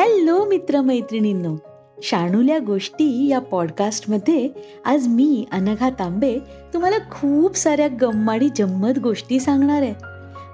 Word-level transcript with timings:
Hello 0.00 0.44
मित्रमैत्रिणींनो 0.44 1.56
शाणूल्या 2.02 2.58
गोष्टी 2.58 3.28
या 3.28 3.38
पॉडकास्टमध्ये 3.38 4.48
आज 4.84 5.06
मी 5.08 5.44
अनघा 5.52 5.90
तांबे 5.90 6.38
तुम्हाला 6.74 6.98
खूप 7.10 7.56
साऱ्या 7.56 7.88
गम्माडी 8.00 8.48
जम्मत 8.56 8.98
गोष्टी 8.98 9.40
सांगणार 9.40 9.82
आहे. 9.82 9.94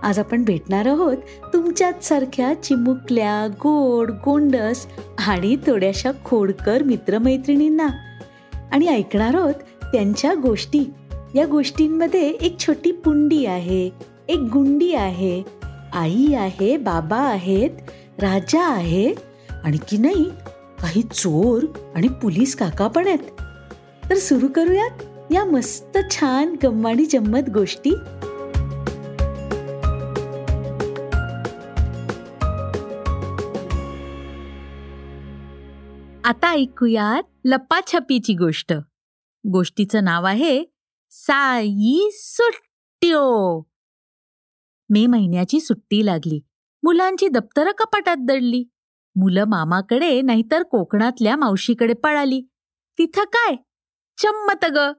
आज 0.02 0.18
आपण 0.18 0.44
भेटणार 0.44 0.86
आहोत 0.86 1.16
तुमच्याच 1.52 2.08
सारख्या 2.08 2.54
चिमुकल्या 2.62 3.46
गोड 3.46 4.10
गोंडस 4.10 4.86
आणि 5.26 5.56
थोड्याशा 5.66 6.10
खोडकर 6.24 6.82
मित्रमैत्रिणींना. 6.82 7.88
आणि 8.72 8.86
ऐकणार 8.86 9.34
आहोत 9.34 9.54
त्यांच्या 9.82 10.34
गोष्टी. 10.34 10.90
या 11.34 11.46
गोष्टींमध्ये 11.46 12.30
एक 12.30 12.58
छोटी 12.58 12.92
पुंडी 12.92 13.46
आहे 13.46 13.90
एक 14.28 14.38
गुंडी 14.38 14.94
आहे 14.94 15.42
आई 15.94 16.34
आहे 16.34 16.76
बाबा 16.76 17.18
आहेत 17.18 17.70
राजा 18.18 18.68
आहे 18.68 19.25
आणि 19.66 19.78
की 19.88 19.98
नाही 19.98 20.30
काही 20.80 21.02
चोर 21.02 21.66
आणि 21.94 22.08
पोलीस 22.08 22.56
काका 22.56 22.88
पण 22.88 23.06
आहेत. 23.06 23.18
तर 24.10 24.14
सुरू 24.14 24.48
करूयात 24.48 24.90
या 25.32 25.44
मस्त 25.44 25.98
छान 26.10 26.56
गम्माडी 26.64 27.06
जम्मत 27.06 27.50
गोष्टी. 27.54 27.90
आता 36.24 36.50
ऐकूयात 36.50 37.22
लपाछपीची 37.44 38.34
गोष्ट. 38.34 38.72
गोष्टीचं 39.48 40.04
नाव 40.04 40.24
आहे 40.24 40.64
साई 41.10 42.08
सुट्ट्यो. 42.12 43.60
मे 44.90 45.06
महिन्याची 45.06 45.60
सुट्टी 45.60 46.06
लागली. 46.06 46.40
मुलांची 46.82 47.28
दप्तरं 47.28 47.72
कपाटात 47.72 48.16
दडली. 48.16 48.64
मुलं 49.16 49.44
मामाकडे 49.44 50.22
नाहीतर 50.22 50.62
कोकणातल्या 50.62 51.36
मावशीकडे 51.36 51.92
पळाली. 51.92 52.40
तिथं 52.98 53.24
काय? 53.24 53.56
चम्मत 54.18 54.64
ग. 54.64 54.92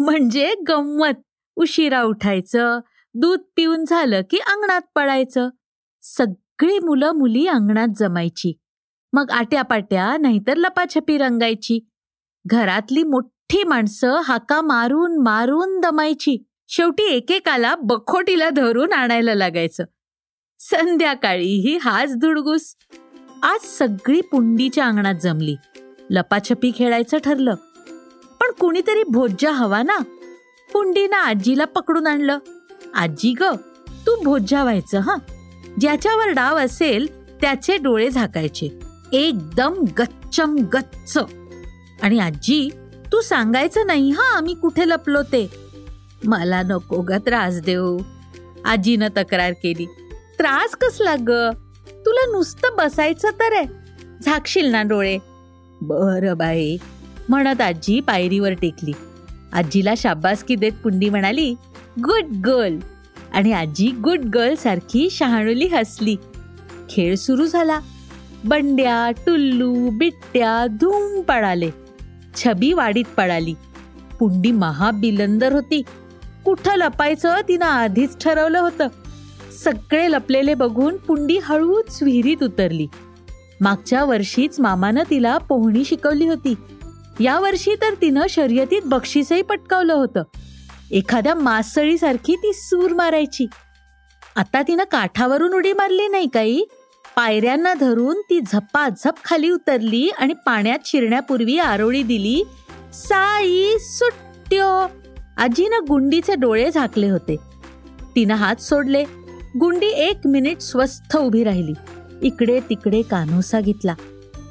म्हणजे 0.00 0.54
गंमत. 0.68 1.22
उशिरा 1.56 2.02
उठायचं 2.02 2.80
दूध 3.14 3.40
पिऊन 3.56 3.84
झालं 3.84 4.20
की 4.30 4.36
अंगणात 4.36 4.80
पळायचं. 4.94 5.48
सगळी 6.02 6.78
मुलं 6.78 7.12
मुली 7.12 7.46
अंगणात 7.46 7.88
जमायची. 7.96 8.58
मग 9.12 9.30
आट्यापाट्या 9.30 10.16
नाहीतर 10.16 10.56
लपाछपी 10.56 11.18
रंगायची. 11.18 11.88
घरातली 12.46 13.02
मोठी 13.02 13.64
माणसं 13.64 14.20
हाका 14.20 14.60
मारून 14.60 15.22
मारून 15.22 15.80
दमायची. 15.80 16.44
शेवटी 16.68 17.02
एकेकाला 17.02 17.74
बखोटीला 17.74 18.50
धरून 18.50 18.92
आणायला 18.92 19.34
लागायचं. 19.34 19.84
संध्याकाळी 20.58 21.60
ही 21.60 21.76
हाच 21.76 22.16
धुडगूस. 22.16 22.76
आज 23.52 23.78
सगळी 23.78 24.20
पुंडीच्या 24.20 24.86
अंगणात 24.86 25.14
जमली. 25.14 25.56
लपाछपी 26.10 26.72
खेळायचं 26.76 27.18
ठरलं. 27.18 27.54
पण 28.40 28.50
कुणीतरी 28.60 29.02
भोज्या 29.02 29.50
हवा 29.52 29.82
ना? 29.82 29.98
पुंडीनं 30.72 31.16
आजीला 31.16 31.64
पकडून 31.64 32.06
आणलं. 32.06 32.38
आजी 32.94 33.34
ग 33.40 33.42
तू 34.06 34.22
भोज्या 34.24 34.62
व्हायचं 34.62 34.98
हा? 34.98 35.16
ज्याच्यावर 35.80 36.28
डाव 36.28 36.58
असेल 36.58 37.30
त्याचे 37.40 37.76
डोळे 37.76 38.10
झाकायचे. 38.10 38.78
एकदम 39.12 39.74
गच्चम 39.98 40.56
गच्च. 40.56 41.18
आणि 42.02 42.18
आजी 42.18 42.70
तू 43.12 43.20
सांगायचं 43.20 43.86
नाही 43.86 44.10
हा 44.10 44.36
आम्ही 44.36 44.54
कुठे 44.54 44.88
लपलो 44.88 45.22
ते? 45.22 45.50
मला 46.24 46.62
नको 46.62 47.00
ग 47.00 47.12
त्रास 47.12 47.60
देऊ. 47.60 47.98
आजीनं 48.64 49.08
तक्रार 49.16 49.52
केली. 49.52 49.86
त्रास 50.38 50.70
कसला 50.70 51.14
ग? 51.28 51.61
तुला 52.06 52.32
नुसतं 52.32 52.68
बसायचं 52.78 53.30
तर 53.30 53.52
आहे. 53.52 53.66
झाकशील 54.22 54.66
ना 54.66 54.82
डोळे. 54.82 55.18
बर 55.80 56.34
बाई 56.34 56.76
म्हणत 57.28 57.60
आजी 57.60 58.00
पायरीवर 58.00 58.52
टेकली. 58.52 58.92
आजीला 59.52 59.94
शाबासकी 59.96 60.54
देत 60.54 60.72
पुंडी 60.82 61.10
म्हणाली 61.10 61.54
गुड 62.04 62.36
गर्ल. 62.46 62.76
आणि 63.34 63.52
आजी 63.52 63.90
गुड 63.90 64.18
गर्ल 64.18 64.54
सारखी 64.54 65.10
शहाणुली 65.10 65.66
हसली. 65.66 66.16
खेळ 66.90 67.14
सुरू 67.14 67.46
झाला. 67.46 67.80
बंड्या 68.44 69.10
टुल्लू 69.26 69.90
बिट्ट्या 69.90 70.66
धूम 70.66 71.20
पळाले 71.20 71.70
छबी 72.36 72.72
वाडीत 72.72 73.04
पळाली 73.16 73.54
पुंडी 74.20 74.52
महाबिलंदर 74.52 75.52
होती. 75.52 75.82
कुठं 76.44 76.76
लपायचं 76.76 77.36
तिनं 77.48 77.64
आधीच 77.64 78.24
ठरवलं 78.24 78.58
होतं. 78.60 78.88
सगळे 79.64 80.10
लपलेले 80.10 80.54
बघून 80.54 80.96
पुंडी 80.96 81.38
हळूच 81.38 82.02
विहिरीत 82.02 82.42
उतरली. 82.42 82.86
मागच्या 83.60 84.04
वर्षीच 84.04 84.60
मामानं 84.60 85.02
तिला 85.10 85.38
पोहणी 85.38 85.84
शिकवली 85.84 86.26
होती. 86.26 86.54
या 87.20 87.40
वर्षी 87.40 87.74
तर 87.74 87.94
तिनं 88.00 88.20
शर्यतीत 88.28 88.82
बक्षीसही 88.84 89.42
पटकावलं 89.42 89.94
होतं. 89.94 90.22
एखाद्या 90.90 91.34
मासळीसारखी 91.34 92.36
ती 92.36 92.52
सूर 92.54 92.92
मारायची. 92.92 93.46
आता 94.36 94.62
तिनं 94.62 94.84
काठावरून 94.84 95.52
उडी 95.52 95.72
मारली 95.72 96.08
नाही 96.08 96.28
काही. 96.34 96.64
पायऱ्यांना 97.16 97.74
धरून 97.74 98.20
ती 98.20 98.40
झपाझप 98.40 99.12
खाली 99.24 99.50
उतरली 99.50 100.10
आणि 100.18 100.32
पाण्यात 100.32 100.78
शिरण्यापूर्वी 100.84 101.58
आरोळी 101.58 102.02
दिली 102.02 102.44
साई 102.92 103.78
सुट्ट्यो. 103.80 104.86
आजीनं 105.36 105.84
गुंडीचे 105.88 106.34
डोळे 106.34 106.70
झाकले 106.70 107.08
होते. 107.08 107.36
तिनं 108.16 108.34
हात 108.34 108.56
सोडले. 108.56 109.04
गुंडी 109.60 109.86
एक 109.86 110.26
मिनिट 110.26 110.60
स्वस्थ 110.60 111.16
उभी 111.16 111.44
राहिली. 111.44 111.72
इकडे 112.22 112.60
तिकडे 112.60 113.02
कानोसा 113.02 113.60
घेतला. 113.60 113.94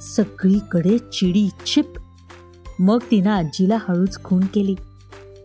सगळीकडे 0.02 0.98
चिडी 0.98 1.50
चिप. 1.66 1.86
मग 2.80 3.00
तिनं 3.12 3.30
आजीला 3.30 3.78
हळूच 3.88 4.24
खून 4.24 4.44
केली. 4.44 4.76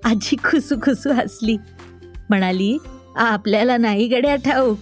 आजी 0.04 0.36
खुसू 0.36 0.76
खुसू 0.76 1.12
हसली. 1.12 1.56
म्हणाली 2.28 2.78
आपल्याला 3.16 3.76
नाही 3.76 4.08
गड्या 4.08 4.36
ठाऊ 4.36 4.74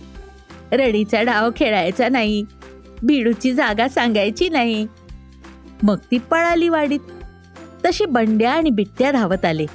रडीचा 0.73 1.23
डाव 1.23 1.51
खेळायचा 1.57 2.09
नाही. 2.09 2.45
भिडूची 3.03 3.53
जागा 3.53 3.89
सांगायची 3.89 4.49
नाही. 4.49 4.87
मग 5.83 5.97
ती 5.97 6.19
पळाली 6.19 6.69
वाडीत. 6.69 7.01
तशी 7.85 8.05
बंड्या 8.05 8.53
आणि 8.53 8.71
बिट्ट्या 8.71 9.11
धावत 9.11 9.45
आले. 9.45 9.67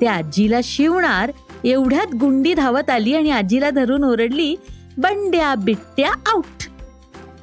ते 0.00 0.06
आजीला 0.06 0.60
शिवणार 0.64 1.32
एवढ्यात 1.64 2.14
गुंडी 2.14 2.54
धावत 2.54 2.90
आली 2.90 3.14
आणि 3.14 3.30
आजीला 3.30 3.70
धरून 3.70 4.04
ओरडली 4.04 4.56
बंड्या 4.98 5.54
बिट्ट्या 5.54 6.10
आऊट. 6.26 6.64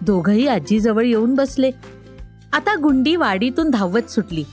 दोघही 0.02 0.48
आजीजवळ 0.48 1.04
येऊन 1.04 1.36
बसले. 1.36 1.72
आता 2.54 2.76
गुंडी 2.76 3.16
वाडीतून 3.16 3.70
धावत 3.70 4.12
सुटली. 4.12 4.44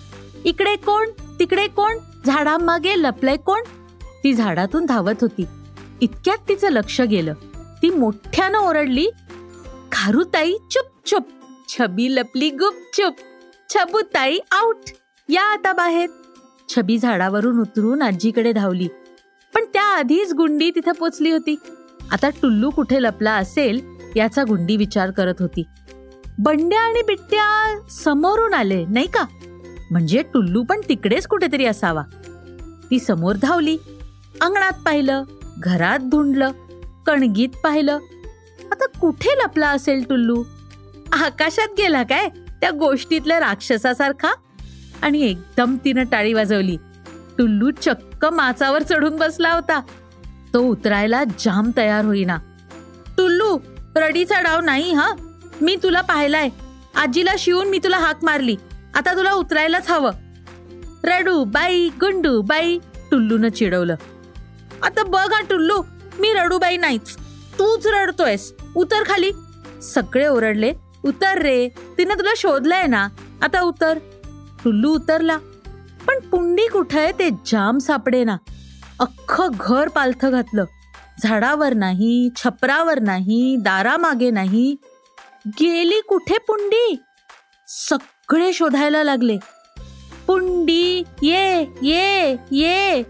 इकडे 0.45 0.77
कोण? 0.77 1.09
तिकडे 1.39 1.67
कोण? 1.67 1.97
झाडामागे 2.27 2.93
लपलंय 2.97 3.37
कोण? 3.37 3.61
ती 4.25 4.35
झाडातून 4.35 4.87
धावत 4.87 5.15
होती. 5.21 5.45
इतक्यात 6.01 6.39
तिचं 6.49 6.69
लक्ष 6.69 7.01
गेलं. 7.01 7.35
ती 7.83 7.91
मोठ्यानं 7.91 8.59
ओरडली 8.59 9.07
खारुताई 9.93 10.53
चुप 10.71 11.09
चुप. 11.09 11.29
छबी 11.69 12.15
लपली 12.15 12.51
गुपचुप 12.51 13.15
छबुताई 13.69 14.39
आऊट. 14.51 14.77
या 15.29 15.43
आता 15.43 15.73
बाहेर. 15.73 16.09
छबी 16.69 16.99
झाडावरून 16.99 17.61
उतरून 17.61 18.03
आजीकडे 18.03 18.53
धावली. 18.53 18.89
पण 19.55 19.65
त्याआधीच 19.73 20.33
गुंडी 20.33 20.71
तिथे 20.71 20.93
पोचली 20.93 21.31
होती. 21.31 21.57
आता 22.13 22.29
टुल्लू 22.31 22.71
कुठे 22.71 23.03
लपला 23.03 23.33
असेल 23.33 23.81
याचा 24.17 24.43
गुंडी 24.43 24.77
विचार 24.77 25.11
करत 25.11 25.35
होती. 25.41 25.63
बंड्या 26.39 26.81
आणि 26.81 27.03
बिट्ट्या 27.03 27.79
समोरून 27.91 28.55
आले 28.55 28.85
नाही 28.87 29.07
का? 29.07 29.25
म्हणजे 29.91 30.23
टुल्लू 30.35 30.63
पण 30.65 30.81
तिकडेच 30.89 31.27
कुठेतरी 31.27 31.65
असावा. 31.65 32.03
ती 32.91 32.99
समोर 32.99 33.37
धावली. 33.43 33.79
अंगणात 34.41 34.73
पाहिलं 34.85 35.25
घरात 35.59 35.99
धुंडलं 35.99 36.51
कणगीत 37.07 37.49
पाहिलं. 37.65 37.99
आता 38.73 38.87
कुठे 39.01 39.31
लपला 39.31 39.69
असेल 39.69 40.05
टुल्लू? 40.05 40.45
आकाशात 41.13 41.69
गेला 41.79 42.03
काय 42.03 42.29
त्या 42.61 42.71
गोष्टीतल्या 42.71 43.41
राक्षसासारखा? 43.41 44.33
आणि 45.03 45.31
एकदम 45.31 45.77
तिनं 45.85 46.05
टाळी 46.05 46.33
वाजवली. 46.33 46.77
टुल्लू 47.39 47.71
चक्क 47.71 48.25
माचावर 48.25 48.83
चढून 48.83 49.17
बसला 49.17 49.53
होता. 49.53 49.81
तो 50.55 50.61
उतरायला 50.61 51.25
जाम 51.25 51.71
तयार 51.77 52.05
होईना. 52.05 52.39
टुल्लू 53.17 53.59
रडीचा 53.97 54.41
डाव 54.41 54.61
नाही 54.61 54.93
हा? 54.93 55.13
मी 55.61 55.77
तुला 55.83 56.01
पाहिलाय. 56.01 56.49
आजीला 56.97 57.35
शिवून 57.39 57.69
मी 57.69 57.79
तुला 57.79 57.99
हाक 57.99 58.25
मारली. 58.25 58.57
आता 58.95 59.17
तुला 59.17 59.33
उतरायलाच 59.33 59.91
हवं. 59.91 60.11
रडू 61.05 61.45
बाई 61.45 61.89
गुंडू 61.89 62.43
बाई 62.43 62.79
टुल्लून 63.11 63.49
चिडवलं. 63.49 63.95
आता 64.83 65.05
बघ 65.05 65.33
हा 65.33 65.41
टुल्लू 65.41 65.83
मी 66.21 66.33
रडूबाई 66.33 66.77
नाहीच. 66.77 67.17
तूच 67.59 67.87
रडतोयस. 67.87 68.55
उतर 68.77 69.03
खाली. 69.03 69.31
सगळे 69.83 70.27
ओरडले. 70.27 70.73
उतर 71.05 71.39
रे 71.39 71.69
तिने 71.69 72.15
तुला 72.15 72.33
शोधलंय 72.37 72.87
ना? 72.87 73.09
आता 73.43 73.61
उतर. 73.61 73.99
टुल्लू 74.65 74.95
उतरला. 74.95 75.39
पण 76.09 76.19
पुंडी 76.19 76.67
कुठं 76.67 77.01
आहे? 77.01 77.13
ते 77.13 77.31
जाम 77.31 77.79
सापडे 77.79 78.25
ना. 78.25 78.37
अख्खं 79.01 79.49
घर 79.61 79.89
पालथं 79.89 80.31
घातलं. 80.31 80.65
झाडावर 81.23 81.75
नाही 81.75 82.31
छपरावर 82.37 83.01
नाही 83.01 83.57
दारामागे 83.57 84.31
नाही. 84.31 84.77
गेली 85.47 86.01
कुठे 86.09 86.39
पुंडी? 86.39 87.03
सगळे 87.69 88.53
शोधायला 88.53 89.05
लागले. 89.05 89.37
पुंडी 90.27 91.03
ये 91.23 91.67
ये 91.83 92.37
ये. 92.53 93.01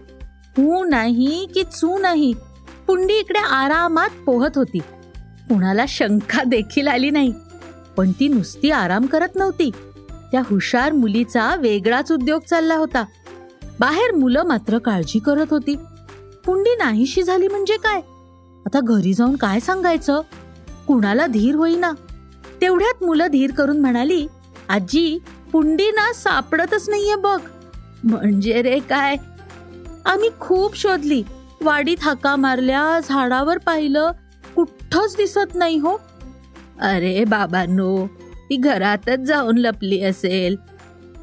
हू 0.57 0.83
नाही 0.83 1.47
की 1.55 1.63
चू 1.63 1.97
नाही. 1.97 2.33
पुंडी 2.87 3.13
इकडे 3.13 3.39
आरामात 3.39 4.09
पोहत 4.25 4.51
होती. 4.55 4.79
कुणाला 5.49 5.85
शंका 5.87 6.43
देखील 6.43 6.87
आली 6.87 7.09
नाही. 7.09 7.33
पण 7.97 8.11
ती 8.11 8.27
नुसती 8.27 8.71
आराम 8.71 9.05
करत 9.05 9.35
नव्हती. 9.35 9.71
त्या 10.31 10.41
हुशार 10.45 10.91
मुलीचा 10.91 11.55
वेगळाच 11.55 12.11
उद्योग 12.11 12.41
चालला 12.41 12.75
होता. 12.75 13.03
बाहेर 13.79 14.11
मुलं 14.11 14.43
मात्र 14.43 14.77
काळजी 14.77 15.19
करत 15.19 15.45
होती. 15.49 15.75
पुंडी 16.45 16.75
नाहीशी 16.75 17.23
झाली 17.23 17.47
म्हणजे 17.47 17.77
काय? 17.77 18.01
आता 18.65 18.79
घरी 18.83 19.13
जाऊन 19.13 19.35
काय 19.35 19.59
सांगायचं? 19.59 20.21
कुणाला 20.87 21.27
धीर 21.27 21.55
होईना. 21.55 21.91
तेवढ्यात 22.61 23.03
मुलं 23.03 23.27
धीर 23.27 23.51
करून 23.51 23.79
म्हणाली 23.81 24.27
आजी 24.69 25.19
पुंडी 25.51 25.91
ना 25.91 26.13
सापडतच 26.13 26.89
नाहीये 26.89 27.15
बघ. 27.15 27.39
म्हणजे 28.03 28.61
रे 28.61 28.79
काय? 28.79 29.15
आम्ही 30.05 30.29
खूप 30.39 30.77
शोधली. 30.77 31.23
वाडीत 31.61 31.97
हाका 32.01 32.35
मारल्या 32.35 32.99
झाडावर 33.09 33.57
पाहिलं. 33.57 34.11
कुठंच 34.55 35.15
दिसत 35.17 35.55
नाही 35.55 35.77
हो. 35.77 35.97
अरे 36.81 37.23
बाबांनो 37.23 38.07
ती 38.49 38.55
घरातच 38.55 39.19
जाऊन 39.19 39.57
लपली 39.57 40.03
असेल. 40.03 40.55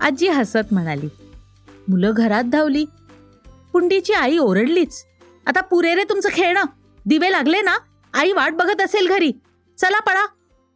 आजी 0.01 0.29
हसत 0.29 0.73
म्हणाली 0.73 1.09
मुलं 1.89 2.13
घरात 2.17 2.45
धावली. 2.45 2.85
पुंडीची 3.73 4.13
आई 4.13 4.39
ओरडलीच. 4.39 5.05
आता 5.47 5.61
पुरे 5.61 5.95
रे 5.95 6.05
तुमचं 6.05 6.29
खेळणं. 6.33 6.65
दिवे 7.07 7.31
लागले 7.33 7.61
ना? 7.61 7.77
आई 8.15 8.33
वाट 8.33 8.53
बघत 8.53 8.83
असेल 8.83 9.09
घरी. 9.09 9.33
चला 9.79 10.01
पळा. 10.01 10.27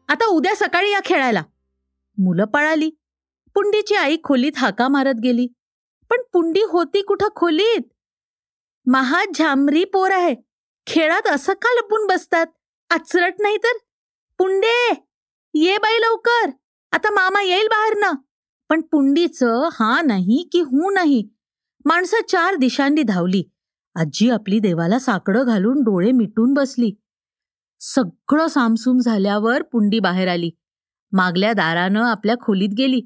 आता 0.09 0.27
उद्या 0.27 0.55
सकाळी 0.57 0.91
या 0.91 1.01
खेळायला. 1.05 1.43
मुलं 2.19 2.45
पळाली. 2.45 2.91
पुंडीची 3.55 3.95
आई 3.95 4.17
खोलीत 4.25 4.53
हाका 4.57 4.89
मारत 4.89 5.21
गेली. 5.23 5.49
पण 6.11 6.17
पुंडी 6.33 6.63
होती 6.63 7.03
कुठं 7.03 7.29
खोलीत? 7.37 7.81
महा 8.87 9.25
झामरी 9.35 9.85
पोर 9.85 10.11
आहे. 10.11 10.35
खेळात 10.87 11.27
असं 11.27 11.53
का 11.53 11.81
लपून 11.81 12.07
बसतात? 12.07 12.47
आचरट 12.91 13.35
नाही 13.41 13.57
तर? 13.57 13.79
पुंडे! 14.39 15.10
ये 15.55 15.79
बाई 15.79 15.99
लवकर. 15.99 16.51
आता 16.93 17.11
मामा 17.11 17.43
येईल 17.43 17.67
बाहेर 17.67 17.97
ना 17.99 18.13
पण 18.69 18.81
पुंडीचं 18.81 19.69
हा 19.73 20.01
नाही 20.03 20.49
की 20.53 20.61
हू 20.61 20.91
नाही. 20.91 21.29
माणसं 21.85 22.17
चार 22.29 22.55
दिशांनी 22.55 23.03
धावली. 23.03 23.43
आजी 23.95 24.31
आपली 24.31 24.59
देवाला 24.59 24.99
साकडं 24.99 25.47
घालून 25.47 25.83
डोळे 25.83 26.13
मिटून 26.13 26.55
बसली. 26.55 26.93
सगळं 27.81 28.47
सामसूम 28.47 28.99
झाल्यावर 28.99 29.63
पुंडी 29.63 29.99
बाहेर 29.99 30.29
आली. 30.29 30.51
मागल्या 31.13 31.53
दारानं 31.53 32.05
आपल्या 32.05 32.37
खोलीत 32.41 32.75
गेली. 32.79 33.01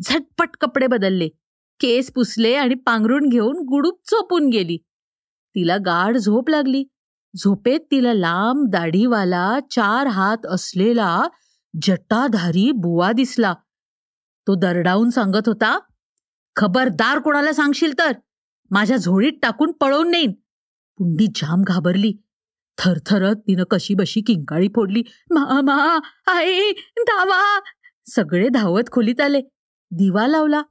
झटपट 0.00 0.56
कपडे 0.60 0.86
बदलले. 0.86 1.28
केस 1.80 2.12
पुसले 2.12 2.54
आणि 2.54 2.74
पांघरून 2.74 3.28
घेऊन 3.28 3.56
गुडूप 3.56 4.00
चोपून 4.10 4.48
गेली. 4.48 4.76
तिला 5.54 5.76
गाढ 5.76 6.16
झोप 6.16 6.50
लागली. 6.50 6.84
झोपेत 7.36 7.80
तिला 7.90 8.14
लांब 8.14 8.66
दाढीवाला 8.68 9.58
चार 9.70 10.06
हात 10.06 10.46
असलेला 10.46 11.22
जटाधारी 11.82 12.72
बुवा 12.72 13.12
दिसला. 13.12 13.54
तो 14.46 14.54
दरडावून 14.54 15.10
सांगत 15.10 15.42
होता 15.46 15.78
खबरदार 16.56 17.18
कोणाला 17.18 17.52
सांगशील 17.52 17.98
तर? 17.98 18.12
माझ्या 18.70 18.96
झोळीत 18.96 19.32
टाकून 19.42 19.72
पळवून 19.72 20.10
नेईन. 20.10 20.32
पुंडी 20.98 21.26
जाम 21.26 21.62
घाबरली. 21.66 22.12
थरथरत 22.78 23.36
तिनं 23.36 23.64
कशी 23.70 23.94
बशी 23.94 24.20
किंकाळी 24.20 24.68
फोडली. 24.68 25.02
मामा 25.30 25.98
आई 26.26 26.72
धावा. 26.98 27.60
सगळे 28.06 28.48
धावत 28.48 28.90
खोलीत 28.92 29.20
आले. 29.20 29.40
दिवा 29.90 30.26
लावला. 30.26 30.62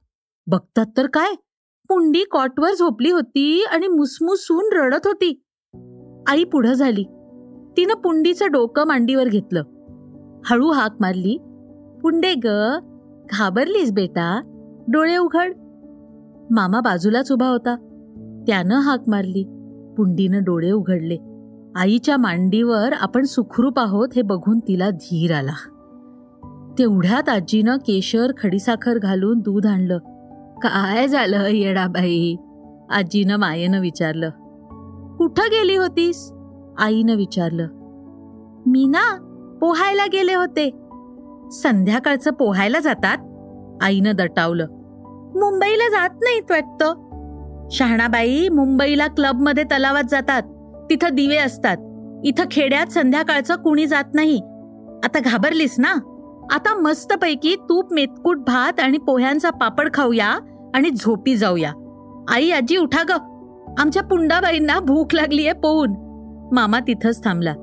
बघतात 0.46 0.86
तर 0.96 1.06
काय? 1.06 1.34
पुंडी 1.88 2.24
कॉटवर 2.24 2.74
झोपली 2.74 3.10
होती 3.10 3.64
आणि 3.64 3.86
मुसमुसून 3.86 4.68
रडत 4.72 5.06
होती. 5.06 5.42
आई 6.26 6.44
पुढं 6.44 6.72
झाली. 6.72 7.04
तिनं 7.76 7.94
पुंडीचं 7.94 8.46
डोकं 8.46 8.84
मांडीवर 8.86 9.28
घेतलं. 9.28 9.62
हळू 10.50 10.72
हाक 10.72 10.96
मारली. 11.00 11.38
पुंडे 12.02 12.34
ग 12.34 12.46
घाबरलीस 13.32 13.92
बेटा. 13.92 14.40
डोळे 14.88 15.16
उघड. 15.16 15.52
मामा 16.50 16.80
बाजूलाच 16.80 17.32
उभा 17.32 17.48
होता. 17.48 17.76
त्यानं 18.46 18.74
हाक 18.74 19.00
मारली. 19.06 19.44
पुंडीनं 19.96 20.42
डोळे 20.42 20.70
उघडले. 20.70 21.18
आईच्या 21.76 22.16
मांडीवर 22.16 22.92
आपण 22.92 23.24
सुखरूप 23.24 23.78
आहोत 23.78 24.08
हे 24.16 24.22
बघून 24.22 24.58
तिला 24.58 24.90
धीर 24.90 25.32
आला. 25.32 25.52
तेवढ्यात 26.78 27.28
आजीनं 27.28 27.76
केशर 27.76 28.32
खडीसाखर 28.42 28.98
घालून 28.98 29.38
दूध 29.38 29.66
आणलं. 29.66 29.98
काय 30.62 31.08
झालं 31.08 31.46
येडाबाई? 31.46 32.36
आजीनं 32.90 33.36
मायेनं 33.36 33.80
विचारलं. 33.80 34.30
कुठं 35.16 35.42
गेली 35.42 35.76
होतीस? 35.76 36.32
आईनं 36.78 37.16
विचारलं. 37.16 37.66
मी 38.66 38.86
ना 38.86 39.25
पोहायला 39.60 40.06
गेले 40.06 40.34
होते. 40.34 40.70
संध्याकाळचं 41.50 42.30
पोहायला 42.30 42.78
जातात. 42.78 43.18
आईनं 43.84 44.12
दटावलं. 44.14 44.66
मुंबईला 45.34 45.90
जात 45.90 46.10
नाहीत 46.14 46.50
वाटतं. 46.50 46.94
शहाणाबाई 47.70 48.48
मुंबईला 48.48 49.06
क्लबमध्ये 49.06 49.64
तलावात 49.64 50.04
जातात. 50.10 50.42
तिथं 50.90 51.08
दिवे 51.12 51.36
असतात. 51.36 51.76
इथं 52.24 52.44
खेड्यात 52.50 52.86
संध्याकाळचं 52.86 53.54
कुणी 53.54 53.86
जात 53.86 54.04
नाही. 54.14 54.36
आता 55.04 55.18
घाबरलीस 55.24 55.74
ना? 55.78 55.94
आता 56.52 56.74
मस्तपैकी 56.74 57.54
तूप 57.54 57.92
मेतकूट 57.92 58.36
भात 58.36 58.80
आणि 58.80 58.98
पोह्यांचा 58.98 59.50
पापड 59.50 59.94
खाऊया 59.94 60.38
आणि 60.74 60.90
झोपी 60.90 61.36
जाऊया. 61.36 61.72
आई 62.28 62.50
आजी 62.50 62.76
उठा 62.76 63.02
ग. 63.02 63.10
आमच्या 63.78 64.02
पुंडाबाईंना 64.02 64.80
भूक 64.80 65.14
लागलीये 65.14 65.52
पोहून. 65.52 65.90
मामा 66.52 66.80
तिथंच 66.80 67.24
थांबला. 67.24 67.54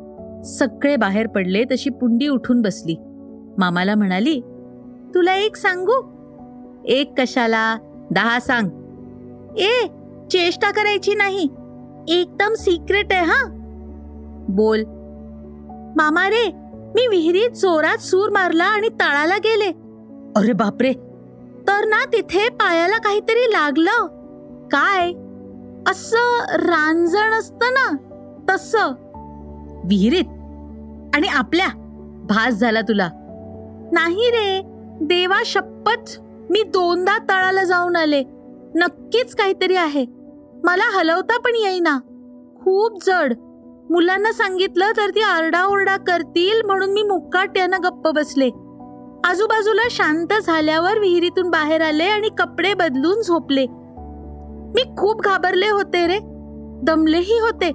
सगळे 0.43 0.95
बाहेर 0.95 1.27
पडले 1.27 1.63
तशी 1.63 1.89
पुंडी 1.89 2.27
उठून 2.27 2.61
बसली. 2.61 2.95
मामाला 3.57 3.95
म्हणाली 3.95 4.41
तुला 5.15 5.35
एक 5.35 5.55
सांगू? 5.55 6.13
एक 6.85 7.13
कशाला? 7.19 7.77
दहा 8.11 8.39
सांग. 8.39 8.69
ए 9.57 9.87
चेष्टा 10.31 10.71
करायची 10.71 11.13
नाही. 11.13 11.49
एकदम 12.07 12.53
सिक्रेट 12.53 13.13
आहे 13.13 13.25
हा. 13.25 13.45
बोल. 14.49 14.83
मामा 15.95 16.29
रे 16.29 16.51
मी 16.95 17.07
विहिरीत 17.07 17.49
जोरात 17.49 17.97
सूर 17.97 18.29
मारला 18.29 18.63
आणि 18.63 18.89
तळाला 18.89 19.37
गेले. 19.37 19.69
अरे 20.35 20.53
बापरे. 20.53 20.93
तर 21.67 21.85
ना 21.85 22.05
तिथे 22.05 22.49
पायाला 22.49 22.97
काहीतरी 22.97 23.51
लागलं. 23.51 24.05
काय? 24.71 25.13
असं 25.91 26.45
रांजण 26.55 27.33
असत 27.39 27.63
ना 27.63 27.95
तस. 28.49 28.75
विहिरीत. 29.83 30.25
आणि 31.15 31.27
आपल्या. 31.27 31.67
भास 32.29 32.53
झाला 32.53 32.81
तुला. 32.81 33.09
नाही 33.91 34.29
रे. 34.29 34.61
देवा 35.01 35.41
शपथ. 35.45 36.19
मी 36.49 36.63
दोनदा 36.63 37.17
तळाला 37.17 37.63
जाऊन 37.63 37.95
आले. 37.95 38.23
नक्कीच 38.75 39.35
काहीतरी 39.35 39.75
आहे. 39.75 40.05
मला 40.63 40.99
हलवता 40.99 41.39
पण 41.39 41.51
येईना. 41.55 41.99
खूप 42.63 43.05
जड. 43.05 43.33
मुलांना 43.89 44.31
सांगितलं 44.31 44.91
तर 44.97 45.09
ती 45.09 45.21
आरडाओरडा 45.21 45.97
करतील 45.97 46.61
म्हणून 46.65 46.89
मी 46.89 47.03
मुक्काट्यानं 47.03 47.77
गप्प 47.83 48.07
बसले. 48.07 48.49
आजूबाजूला 49.23 49.87
शांत 49.89 50.27
झाल्यावर 50.43 50.99
विहिरीतून 50.99 51.49
बाहेर 51.49 51.81
आले 51.81 52.03
आणि 52.03 52.29
कपडे 52.37 52.73
बदलून 52.73 53.21
झोपले. 53.21 53.65
मी 54.75 54.83
खूप 54.97 55.21
घाबरले 55.21 55.69
होते 55.69 56.07
रे. 56.07 56.19
दमलेही 56.83 57.39
होते. 57.39 57.71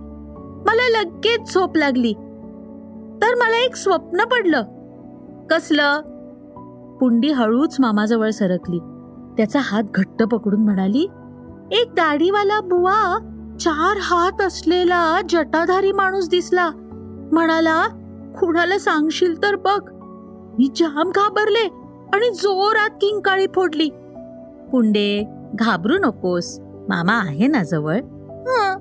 मला 0.67 1.03
लगेच 1.03 1.55
झोप 1.55 1.77
लागली. 1.77 2.13
तर 3.23 3.35
मला 3.35 3.65
एक 3.65 3.77
स्वप्न 3.77 4.25
पडलं. 4.25 4.63
कसलं? 5.51 6.01
पुंडी 7.01 7.29
हळूच 7.29 7.77
मामाजवळ 7.79 8.31
सरकली. 8.31 8.79
त्याचा 9.37 9.61
हात 9.63 9.83
घट्ट 9.95 10.23
पकडून 10.23 10.61
म्हणाली 10.61 11.09
एक 11.73 11.91
दाढीवाला 11.93 12.61
बुवा 12.61 13.19
चार 13.61 13.97
हात 14.01 14.43
असलेला 14.43 15.21
जटाधारी 15.29 15.93
माणूस 15.93 16.29
दिसला. 16.29 16.71
म्हणाला 17.33 17.87
कुणाला 18.41 18.79
सांगशील 18.79 19.43
तर 19.43 19.57
बघ. 19.57 19.91
मी 20.59 20.69
जाम 20.77 21.09
घाबरले 21.09 21.69
आणि 22.15 22.31
जोरात 22.31 22.91
किंकाळी 22.91 23.47
फोडली. 23.55 23.89
पुंडे 24.73 25.29
घाबरू 25.55 25.99
नकोस. 25.99 26.59
मामा 26.61 27.15
आहे 27.15 27.47
ना 27.47 27.63
जवळ. 27.63 27.97
"हं." 28.31 28.77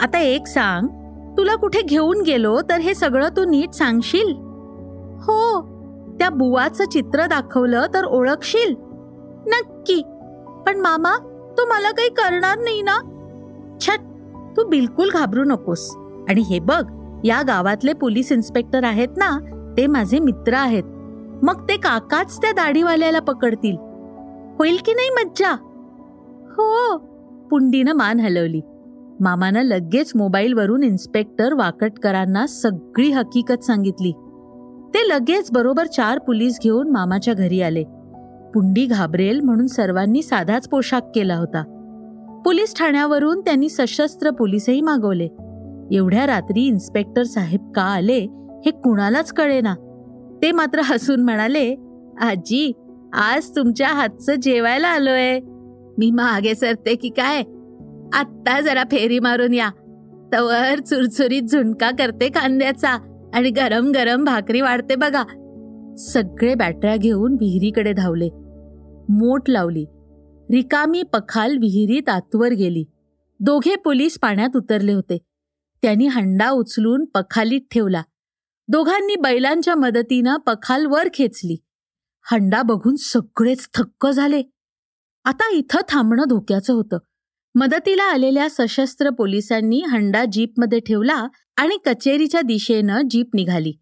आता 0.00 0.18
एक 0.18 0.46
सांग. 0.46 1.01
तुला 1.36 1.54
कुठे 1.54 1.82
घेऊन 1.82 2.22
गेलो 2.26 2.60
तर 2.70 2.78
हे 2.78 2.94
सगळं 2.94 3.28
तू 3.28 3.44
नीट 3.44 3.72
सांगशील? 3.72 4.32
हो. 5.22 5.72
त्या 6.18 6.30
बुवाचं 6.30 6.84
चित्र 6.84 7.26
दाखवलं 7.26 7.86
तर 7.94 8.04
ओळखशील? 8.04 8.74
नक्की. 9.46 10.02
पण 10.66 10.80
मामा 10.80 11.16
तू 11.58 11.64
मला 11.68 11.90
काही 11.90 12.08
करणार 12.08 12.58
नाही 12.58 12.82
ना? 12.82 12.98
छट. 13.80 13.98
तू 14.56 14.68
बिलकुल 14.68 15.10
घाबरू 15.10 15.44
नकोस. 15.44 15.96
आणि 16.28 16.40
हे 16.40 16.58
बघ 16.58 16.84
या 17.24 17.42
गावातले 17.42 17.92
पोलीस 17.92 18.32
इन्स्पेक्टर 18.32 18.84
आहेत 18.84 19.08
ना 19.16 19.38
ते 19.76 19.86
माझे 19.86 20.18
मित्र 20.18 20.54
आहेत. 20.54 20.84
मग 21.42 21.68
ते 21.68 21.76
काकाच 21.76 22.38
त्या 22.38 22.52
दाढीवाल्याला 22.52 23.20
पकडतील. 23.20 23.76
होईल 24.58 24.76
की 24.86 24.92
नाही 24.92 25.10
मज्जा? 25.10 25.50
हो. 26.50 26.98
पुंडीनं 27.50 27.92
मान 27.92 28.20
हलवली. 28.20 28.60
मामानं 29.20 29.62
लगेच 29.62 30.12
मोबाईलवरून 30.14 30.82
इन्स्पेक्टर 30.82 31.54
वाकटकरांना 31.54 32.46
सगळी 32.46 33.10
हकीकत 33.10 33.64
सांगितली. 33.64 34.12
ते 34.94 35.08
लगेच 35.08 35.52
बरोबर 35.52 35.86
चार 35.86 36.18
पोलीस 36.18 36.58
घेऊन 36.62 36.90
मामाच्या 36.90 37.34
घरी 37.34 37.60
आले. 37.62 37.84
पुंडी 38.54 38.86
घाबरेल 38.86 39.40
म्हणून 39.40 39.66
सर्वांनी 39.66 40.22
साधाच 40.22 40.68
पोशाख 40.68 41.00
केला 41.00 41.36
होता. 41.36 41.62
पोलीस 42.44 42.74
ठाण्यावरून 42.74 43.40
त्यांनी 43.40 43.68
सशस्त्र 43.68 44.30
पोलीसही 44.30 44.80
मागवले. 44.80 45.28
एवढ्या 45.92 46.26
रात्री 46.26 46.66
इन्स्पेक्टर 46.66 47.22
साहेब 47.22 47.72
का 47.72 47.82
आले 47.82 48.18
हे 48.66 48.70
कुणालाच 48.70 49.32
कळेना. 49.32 49.74
ते 50.42 50.52
मात्र 50.52 50.80
हसून 50.84 51.20
म्हणाले 51.20 51.76
आजी 52.20 52.72
आज 53.12 53.56
तुमच्या 53.56 53.88
हातचं 53.88 54.34
जेवायला 54.34 54.88
आलोय. 54.88 55.40
मी 55.98 56.10
मागे 56.10 56.54
सरते 56.54 56.94
की 56.94 57.08
काय? 57.08 57.42
आत्ता 58.12 58.60
जरा 58.60 58.84
फेरी 58.84 59.18
मारून 59.18 59.54
या. 59.54 59.70
तवर 60.32 60.80
चुरचुरीत 60.80 61.42
झुणका 61.42 61.90
करते 61.90 62.28
कांद्याचा 62.28 62.90
आणि 63.34 63.50
गरम 63.50 63.90
गरम 63.90 64.24
भाकरी 64.24 64.60
वाढते 64.60 64.96
बघा. 64.96 65.24
सगळे 65.98 66.54
बॅटऱ्या 66.54 66.96
घेऊन 66.96 67.32
विहिरीकडे 67.32 67.92
धावले. 67.92 68.28
मोठ 69.08 69.50
लावली. 69.50 69.84
रिकामी 70.50 71.02
पखाल 71.02 71.56
विहिरीत 71.56 72.08
आतवर 72.08 72.48
गेली. 72.48 72.84
दोघे 73.40 73.76
पोलीस 73.76 74.18
पाण्यात 74.18 74.56
उतरले 74.56 74.92
होते. 74.92 75.18
त्यांनी 75.82 76.06
हंडा 76.06 76.50
उचलून 76.50 77.04
पखालीत 77.04 77.60
ठेवला. 77.70 78.02
दोघांनी 78.68 79.16
बैलांच्या 79.16 79.74
मदतीनं 79.74 80.36
पखाल 80.36 80.86
वर 80.86 81.08
खेचली. 81.14 81.56
हंडा 82.32 82.62
बघून 82.62 82.94
सगळेच 82.96 83.68
थक्क 83.74 84.06
झाले. 84.06 84.42
आता 85.24 85.50
इथं 85.52 85.80
थांबणं 85.88 86.22
धोक्याचं 86.28 86.72
होतं. 86.72 86.98
मदतीला 87.54 88.02
आलेल्या 88.02 88.48
सशस्त्र 88.50 89.10
पोलिसांनी 89.10 89.82
हंडा 89.82 90.24
जीपमध्ये 90.32 90.80
ठेवला 90.80 91.26
आणि 91.56 91.78
कचेरीच्या 91.84 92.40
दिशेनं 92.40 93.00
जीप 93.10 93.28
निघाली. 93.34 93.72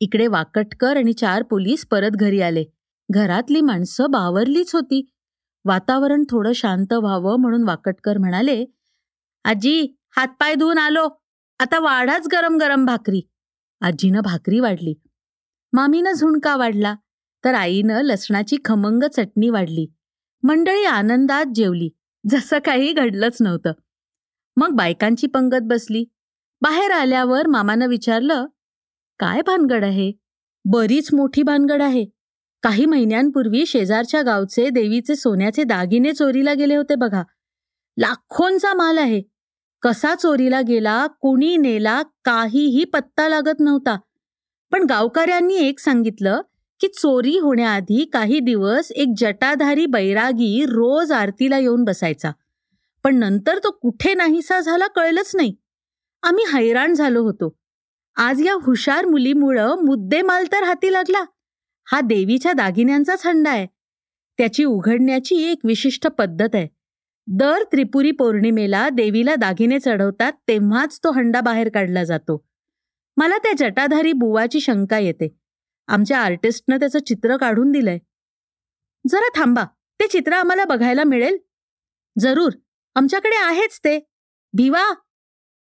इकडे 0.00 0.26
वाकटकर 0.26 0.96
आणि 0.96 1.12
चार 1.12 1.42
पोलीस 1.42 1.86
परत 1.86 2.10
घरी 2.10 2.40
आले. 2.40 2.64
घरातली 3.10 3.60
माणसं 3.60 4.10
बावरलीच 4.10 4.74
होती. 4.74 5.10
वातावरण 5.64 6.24
थोडं 6.30 6.52
शांत 6.52 6.92
व्हावं 6.92 7.36
म्हणून 7.40 7.62
वाकटकर 7.62 8.18
म्हणाले 8.18 8.64
आजी 9.44 9.96
हातपाय 10.16 10.54
धुवून 10.54 10.78
आलो. 10.78 11.08
आता 11.58 11.80
वाढाच 11.80 12.28
गरम 12.32 12.56
गरम 12.56 12.84
भाकरी. 12.84 13.20
आजीनं 13.80 14.20
भाकरी 14.20 14.60
वाढली. 14.60 14.94
मामीनं 15.72 16.12
झुणका 16.12 16.56
वाढला 16.56 16.94
तर 17.44 17.54
आईनं 17.54 18.02
लसणाची 18.02 18.56
खमंग 18.64 19.02
चटणी 19.16 19.48
वाढली. 19.50 19.86
मंडळी 20.42 20.84
आनंदात 20.84 21.46
जेवली. 21.54 21.90
जसं 22.28 22.58
काही 22.58 22.92
घडलंच 22.92 23.36
नव्हतं. 23.40 23.72
मग 24.56 24.68
बायकांची 24.68 25.26
पंगत 25.26 25.62
बसली. 25.62 26.04
बाहेर 26.60 26.90
आल्यावर 26.90 27.46
मामानं 27.46 27.86
विचारलं 27.86 28.46
काय 29.18 29.42
भानगड 29.42 29.84
आहे? 29.84 30.12
बरीच 30.64 31.14
मोठी 31.14 31.42
भानगड 31.42 31.82
आहे. 31.82 32.06
काही 32.62 32.86
महिन्यांपूर्वी 32.86 33.66
शेजारच्या 33.66 34.22
गावचे 34.22 34.70
देवीचे 34.70 35.16
सोन्याचे 35.16 35.64
दागिने 35.64 36.12
चोरीला 36.12 36.54
गेले 36.54 36.76
होते 36.76 36.94
बघा. 36.94 37.22
लाखोंचा 37.98 38.74
माल 38.74 38.98
आहे. 38.98 39.22
कसा 39.82 40.14
चोरीला 40.14 40.60
गेला 40.60 41.06
कोणी 41.06 41.56
नेला 41.56 42.02
काहीही 42.24 42.84
पत्ता 42.84 43.28
लागत 43.28 43.60
नव्हता. 43.60 43.98
पण 44.70 44.86
गावकऱ्यांनी 44.88 45.54
एक 45.54 45.78
सांगितलं 45.78 46.40
की 46.82 46.88
चोरी 46.88 47.38
होण्याआधी 47.38 48.04
काही 48.04 48.40
दिवस 48.40 48.92
एक 48.92 49.08
जटाधारी 49.16 49.86
बैरागी 49.86 50.64
रोज 50.64 51.12
आरतीला 51.12 51.58
येऊन 51.58 51.84
बसायचा. 51.84 52.30
पण 53.04 53.16
नंतर 53.16 53.58
तो 53.58 53.70
कुठे 53.70 54.14
नाहीसा 54.14 54.60
झाला 54.60 54.86
कळलंच 54.86 55.36
नाही. 55.36 55.56
आम्ही 56.22 56.44
हैराण 56.52 56.94
झालो 56.94 57.22
होतो. 57.22 57.58
आज 58.16 58.46
या 58.46 58.54
हुशार 58.54 59.06
मुलीमुळं 59.06 59.76
मुद्देमाल 59.84 60.44
तर 60.52 60.62
हाती 60.62 60.92
लागला. 60.92 61.24
हा 61.84 62.00
देवीच्या 62.00 62.52
दागिन्यांचाच 62.52 63.26
हंडा 63.26 63.50
आहे. 63.50 63.66
त्याची 64.38 64.64
उघडण्याची 64.64 65.34
एक 65.50 65.58
विशिष्ट 65.64 66.06
पद्धत 66.06 66.54
आहे. 66.54 66.68
दर 67.26 67.62
त्रिपुरी 67.72 68.10
पौर्णिमेला 68.10 68.88
देवीला 68.88 69.34
दागिने 69.34 69.78
चढवतात 69.78 70.32
तेव्हाच 70.48 70.98
तो 71.04 71.10
हंडा 71.12 71.40
बाहेर 71.40 71.68
काढला 71.74 72.04
जातो. 72.04 72.46
मला 73.16 73.38
त्या 73.38 73.52
जटाधारी 73.58 74.12
बुवाची 74.12 74.60
शंका 74.60 74.98
येते. 74.98 75.41
आमच्या 75.86 76.18
आर्टिस्टनं 76.18 76.76
त्याचं 76.76 76.98
चित्र 76.98 77.36
काढून 77.36 77.72
दिलंय. 77.72 77.98
जरा 79.08 79.28
थांबा 79.38 79.64
ते 80.00 80.06
चित्र 80.06 80.32
आम्हाला 80.32 80.64
बघायला 80.64 81.04
मिळेल? 81.04 81.38
जरूर 82.18 82.52
आमच्याकडे 82.94 83.36
आहेच 83.36 83.78
ते. 83.78 83.98
भिवा! 84.52 84.94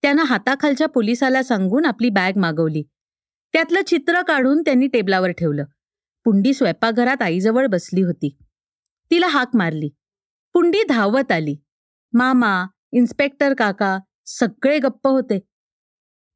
त्यानं 0.02 0.22
हाताखालच्या 0.22 0.88
पोलिसाला 0.88 1.42
सांगून 1.42 1.84
आपली 1.84 2.10
बॅग 2.10 2.32
मागवली. 2.36 2.82
त्यातलं 3.52 3.80
चित्र 3.86 4.22
काढून 4.22 4.60
त्यांनी 4.60 4.86
टेबलावर 4.86 5.30
ठेवलं. 5.30 5.64
पुंडी 6.24 6.54
स्वयंपाकघरात 6.54 7.22
आईजवळ 7.22 7.66
बसली 7.66 8.02
होती. 8.02 8.36
तिला 9.10 9.26
हाक 9.26 9.56
मारली. 9.56 9.90
पुंडी 10.52 10.82
धावत 10.88 11.32
आली. 11.32 11.56
मामा 12.12 12.66
इन्स्पेक्टर 12.92 13.54
काका 13.54 13.98
सगळे 14.26 14.78
गप्प 14.78 15.06
होते. 15.06 15.38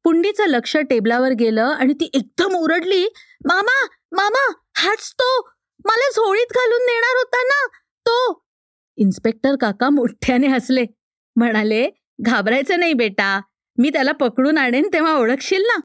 पुंडीचं 0.03 0.45
लक्ष 0.47 0.77
टेबलावर 0.77 1.31
गेलं 1.31 1.63
आणि 1.63 1.93
ती 1.93 2.09
एकदम 2.13 2.55
ओरडली. 2.55 3.13
मामा 3.45 3.87
मामा 4.11 4.53
हाच 4.75 5.11
तो. 5.11 5.49
मला 5.85 6.09
झोळीत 6.11 6.53
घालून 6.55 6.81
नेणार 6.81 7.15
होता 7.15 7.43
ना. 7.43 7.67
तो. 7.77 8.45
इन्स्पेक्टर 8.97 9.55
काका 9.61 9.89
मोठ्याने 9.89 10.47
हसले. 10.47 10.85
म्हणाले 11.35 11.89
घाबरायचं 12.21 12.79
नाही 12.79 12.93
बेटा. 12.93 13.41
मी 13.77 13.89
त्याला 13.89 14.11
पकडून 14.11 14.57
आणेन 14.57 14.89
तेव्हा 14.93 15.13
ओळखशील 15.13 15.61
ना. 15.61 15.79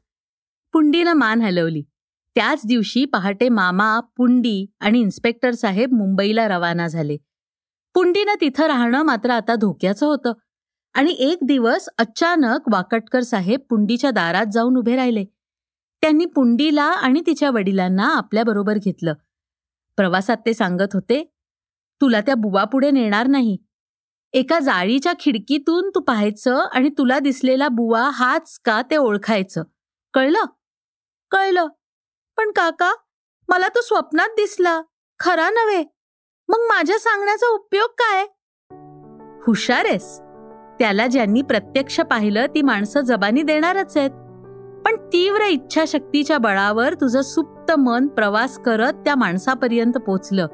पुंडीला 0.73 1.13
मान 1.13 1.41
हलवली. 1.41 1.81
त्याच 2.35 2.61
दिवशी 2.65 3.05
पहाटे 3.05 3.49
मामा 3.49 3.99
पुंडी 3.99 4.71
आणि 4.79 4.99
इन्स्पेक्टर 4.99 5.51
साहेब 5.51 5.93
मुंबईला 5.93 6.47
रवाना 6.47 6.87
झाले. 6.87 7.17
पुंडीनं 7.93 8.41
तिथं 8.41 8.65
राहणं 8.65 9.03
मात्र 9.03 9.29
आता 9.29 9.55
धोक्याचं 9.55 10.05
होतं. 10.05 10.33
आणि 10.93 11.11
एक 11.11 11.37
दिवस 11.41 11.89
अचानक 11.97 12.59
वाकटकर 12.71 13.21
साहेब 13.21 13.59
पुंडीच्या 13.69 14.11
दारात 14.11 14.45
जाऊन 14.53 14.77
उभे 14.77 14.95
राहिले. 14.95 15.25
त्यांनी 16.05 16.25
पुंडीला 16.25 16.83
आणि 16.83 17.21
तिच्या 17.21 17.51
वडिलांना 17.51 18.15
आपल्याबरोबर 18.15 18.73
घेतलं. 18.77 19.13
प्रवासात 19.97 20.37
ते 20.45 20.53
सांगत 20.53 20.93
होते 20.93 21.33
तुला 22.01 22.21
त्या 22.21 22.35
बुवापुढे 22.35 22.91
नेणार 22.91 23.27
नाही. 23.27 23.57
एका 24.33 24.59
जाळीच्या 24.59 25.13
खिडकीतून 25.19 25.89
तू 25.95 25.99
पाहायचं 25.99 26.55
आणि 26.55 26.89
तुला 26.89 27.19
दिसलेला 27.19 27.67
बुवा 27.67 28.09
हाच 28.13 28.59
का 28.65 28.81
ते 28.91 28.97
ओळखायचं. 28.97 29.63
कळलं? 30.13 30.43
कळलं. 31.31 31.67
पण 32.37 32.51
काका 32.51 32.93
मला 33.47 33.67
तो 33.67 33.81
स्वप्नात 33.81 34.29
दिसला. 34.29 34.81
खरा 35.19 35.49
नव्हे. 35.49 35.83
मग 36.47 36.57
माझ्या 36.59 36.99
सांगण्याचा 36.99 37.47
उपयोग 37.47 37.89
काय? 37.89 38.27
हुशार 39.47 39.85
आहेस. 39.85 40.19
त्याला 40.79 41.07
ज्यांनी 41.07 41.41
प्रत्यक्ष 41.41 41.99
पाहिलं 41.99 42.45
ती 42.45 42.61
माणसं 42.61 43.01
जबानी 43.01 43.41
देणारच 43.41 43.97
आहेत. 43.97 44.24
पण 44.85 44.95
तीव्र 44.95 45.41
इच्छाशक्तीच्या 45.41 46.37
बळावर 46.37 46.93
तुझं 46.93 47.21
सुप्त 47.21 47.71
मन 47.71 48.07
प्रवास 48.07 48.57
करत 48.57 48.93
त्या 48.93 49.15
माणसापर्यंत 49.15 49.93
पोचलं. 49.93 50.47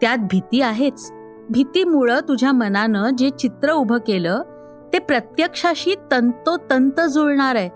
त्यात 0.00 0.18
भीती 0.18 0.60
आहेच. 0.60 1.12
भीतीमुळं 1.50 2.20
तुझ्या 2.20 2.52
मनानं 2.52 3.10
जे 3.18 3.30
चित्र 3.30 3.72
उभं 3.72 3.98
केलं 3.98 4.42
ते 4.92 4.98
प्रत्यक्षाशी 4.98 5.94
तंतोतंत 6.10 7.00
जुळणार 7.00 7.54
आहे. 7.54 7.70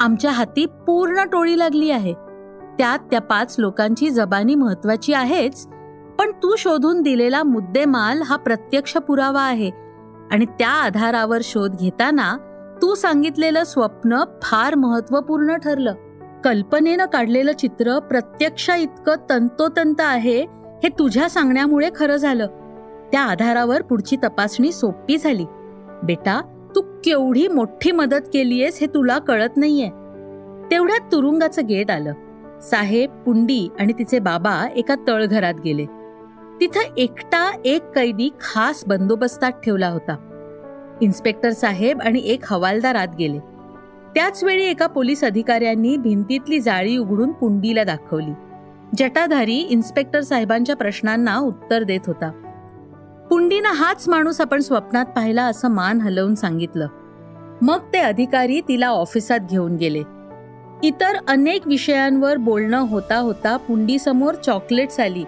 आमच्या 0.00 0.30
हाती 0.30 0.66
पूर्ण 0.66 1.24
टोळी 1.24 1.58
लागली 1.58 1.90
आहे. 1.90 2.12
त्यात 2.78 2.98
त्या 2.98 3.20
पाच 3.20 3.56
लोकांची 3.58 4.10
जबानी 4.10 4.54
महत्वाची 4.54 5.12
आहेच 5.12 5.66
पण 6.18 6.30
तू 6.30 6.56
शोधून 6.56 7.02
दिलेला 7.02 7.42
मुद्देमाल 7.42 8.22
हा 8.22 8.36
प्रत्यक्ष 8.36 8.96
पुरावा 8.96 9.42
आहे. 9.42 9.70
आणि 10.30 10.44
त्या 10.44 10.70
आधारावर 10.70 11.38
शोध 11.42 11.76
घेताना 11.76 12.36
तू 12.84 12.94
सांगितलेलं 12.94 13.64
स्वप्न 13.64 14.24
फार 14.42 14.74
महत्त्वपूर्ण 14.74 15.56
ठरलं. 15.56 15.94
कल्पनेनं 16.44 17.06
काढलेलं 17.06 17.52
चित्र 17.52 17.98
प्रत्यक्ष 17.98 18.70
इतकं 18.78 19.14
तंतोतंत 19.30 19.94
आहे 19.98 20.40
हे 20.84 20.88
तुझ्या 20.88 21.28
सांगण्यामुळे 21.28 21.90
खरं 21.96 22.16
झालं. 22.16 22.46
त्या 23.12 23.20
आधारावर 23.20 23.82
पुढची 23.82 24.16
तपासणी 24.16 24.72
सोपी 24.72 25.18
झाली. 25.18 25.44
बेटा 26.02 26.40
तू 26.74 26.80
केवढी 27.04 27.48
मोठी 27.48 27.92
मदत 27.92 28.28
केलीयस 28.32 28.78
हे 28.80 28.86
तुला 28.86 29.18
कळत 29.18 29.56
नाहीये. 29.56 29.88
तेवढ्यात 30.70 31.12
तुरुंगाचं 31.12 31.66
गेट 31.66 31.90
आलं. 31.90 32.12
साहेब 32.60 33.10
पुंडी 33.10 33.68
आणि 33.80 33.92
तिचे 33.92 34.18
बाबा 34.18 34.68
एका 34.76 34.94
तळघरात 35.08 35.54
गेले. 35.64 35.84
तिथं 36.60 36.80
एकटा 36.96 37.50
एक 37.64 37.90
कैदी 37.90 38.30
खास 38.40 38.84
बंदोबस्तात 38.86 39.52
ठेवला 39.52 39.88
होता. 39.88 40.30
इन्स्पेक्टर 41.00 41.50
साहेब 41.50 42.00
आणि 42.00 42.22
एक 42.24 42.40
हवालदार 42.44 42.94
आत 42.94 43.08
गेले. 43.18 43.38
त्याच 44.14 44.44
वेळी 44.44 44.64
एका 44.64 44.86
पोलीस 44.86 45.24
अधिकाऱ्यांनी 45.24 45.96
भिंतीतली 45.96 46.60
जाळी 46.60 46.96
उघडून 46.96 47.32
पुंडीला 47.32 47.84
दाखवली. 47.84 48.32
जटाधारी 48.98 49.56
इन्स्पेक्टर 49.56 50.20
साहेबांच्या 50.20 50.76
प्रश्नांना 50.76 51.38
उत्तर 51.38 51.82
देत 51.82 52.00
होता. 52.06 52.30
पुंडीनं 53.30 53.68
हाच 53.68 54.08
माणूस 54.08 54.40
आपण 54.40 54.60
स्वप्नात 54.60 55.06
पाहिला 55.06 55.44
असं 55.44 55.68
मान 55.68 56.00
हलवून 56.00 56.34
सांगितलं. 56.34 56.86
मग 57.62 57.78
ते 57.92 57.98
अधिकारी 57.98 58.60
तिला 58.60 58.88
ऑफिसात 58.88 59.40
घेऊन 59.50 59.76
गेले. 59.76 60.02
इतर 60.82 61.12
अनेक 61.28 61.66
विषयांवर 61.66 62.36
बोलणं 62.36 62.80
होता 62.80 63.16
होता 63.16 63.56
पुंडीसमोर 63.56 64.34
चॉकलेट्स 64.34 65.00
आली 65.00 65.24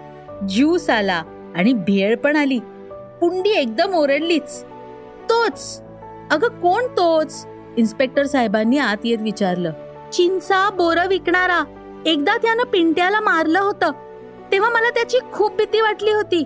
ज्यूस 0.49 0.89
आला 0.89 1.23
आणि 1.55 1.73
भेळ 1.73 2.15
पण 2.15 2.35
आली. 2.35 2.59
पुंडी 3.21 3.49
एकदम 3.49 3.93
ओरडलीच. 3.93 4.66
तोच. 5.29 5.81
अगं 6.31 6.47
कोण 6.47 6.87
तोच? 6.87 7.45
इन्स्पेक्टर 7.77 8.25
साहेबांनी 8.25 8.77
आत 8.77 8.97
येत 9.03 9.17
विचारलं. 9.21 9.71
चिंचा 10.13 10.69
बोर 10.69 11.07
विकणारा. 11.07 11.63
एकदा 12.05 12.37
त्यानं 12.37 12.63
पिंट्याला 12.63 13.19
मारलं 13.19 13.59
होतं. 13.59 13.91
तेव्हा 14.51 14.69
मला 14.69 14.89
त्याची 14.89 15.17
खूप 15.33 15.55
भीती 15.55 15.81
वाटली 15.81 16.11
होती. 16.11 16.43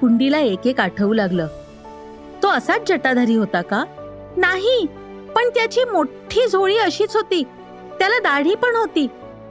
पुंडीला 0.00 0.38
एक 0.38 0.66
एक 0.66 0.80
आठवू 0.80 1.12
लागलं. 1.12 1.46
तो 2.42 2.48
असाच 2.48 2.88
जटाधारी 2.88 3.36
होता 3.36 3.62
का? 3.62 3.84
नाही 4.36 4.86
पण 5.36 5.48
त्याची 5.48 5.84
मोठी 5.84 6.46
झोळी 6.46 6.78
अशीच 6.78 7.16
होती. 7.16 7.42
त्याला 7.98 8.18
दाढी 8.18 8.54
पण 8.54 8.76
होती. 8.76 9.06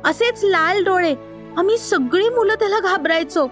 असेच 0.06 0.44
लाल 0.44 0.84
डोळे. 0.84 1.16
आम्ही 1.58 1.78
सगळी 1.78 2.30
मुलं 2.30 2.56
त्याला 2.56 2.80
घाबरायचो. 2.80 3.48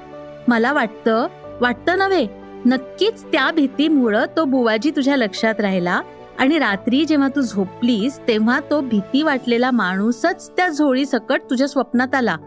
मला 0.48 0.74
वाटतं 0.74 1.28
वाटतं 1.62 1.98
नव्हे 1.98 2.45
नक्कीच 2.66 3.24
त्या 3.24 3.52
भीतीमुळं 3.52 4.26
तो 4.38 4.46
बुवाजी 4.46 4.92
तुझ्या 4.92 5.16
लक्षात 5.16 5.60
राहिला 5.60 6.02
आणि 6.40 6.60
रात्री 6.60 7.06
जेव्हा 7.06 7.28
तू 7.28 7.42
झोपलीस 7.42 8.20
तेव्हा 8.28 8.60
तो 8.72 8.82
भीती 8.82 9.24
वाटलेला 9.24 9.72
माणूसच 9.72 10.52
त्या 10.52 10.70
झोळी 10.70 11.06
सकट 11.06 11.42
तुझ्या 11.50 11.68
स्वप्नात 11.68 12.16
आला. 12.16 12.38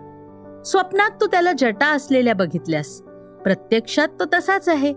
स्वप्नात 0.66 1.10
तू 1.20 1.26
त्याला 1.26 1.52
जटा 1.58 1.86
असलेल्या 1.86 2.34
बघितल्यास. 2.34 3.02
प्रत्यक्षात 3.44 4.08
तो 4.20 4.24
तसाच 4.34 4.68
आहे. 4.68 4.94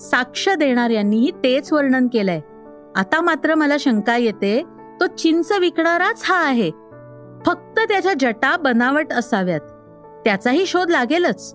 साक्ष 0.00 0.48
देणाऱ्यांनीही 0.48 1.30
तेच 1.30 1.72
वर्णन 1.72 2.08
केलंय. 2.12 2.40
आता 2.96 3.20
मात्र 3.20 3.54
मला 3.54 3.76
शंका 3.80 4.16
येते 4.16 4.62
तो 5.00 5.06
चिंच 5.06 5.52
विकणाराच 5.52 6.22
हा 6.24 6.46
आहे. 6.46 6.70
फक्त 7.46 7.80
त्याच्या 7.80 8.12
जटा 8.20 8.56
बनावट 8.56 9.12
असाव्यात. 9.12 9.60
त्याचाही 10.24 10.66
शोध 10.66 10.90
लागेलच. 10.90 11.54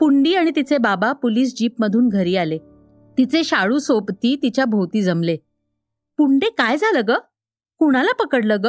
पुंडी 0.00 0.34
आणि 0.34 0.50
तिचे 0.56 0.78
बाबा 0.78 1.12
पोलीस 1.12 1.54
जीपमधून 1.56 2.08
घरी 2.08 2.36
आले. 2.36 2.58
तिचे 3.18 3.44
शाळू 3.44 3.78
सोबती 3.78 4.36
तिच्या 4.42 4.64
भोवती 4.64 5.02
जमले. 5.02 5.36
पुंडे 6.16 6.50
काय 6.50 6.76
झालं 6.76 7.00
ग? 7.08 7.10
कुणाला 7.78 8.12
पकडलं 8.12 8.56
ग? 8.64 8.66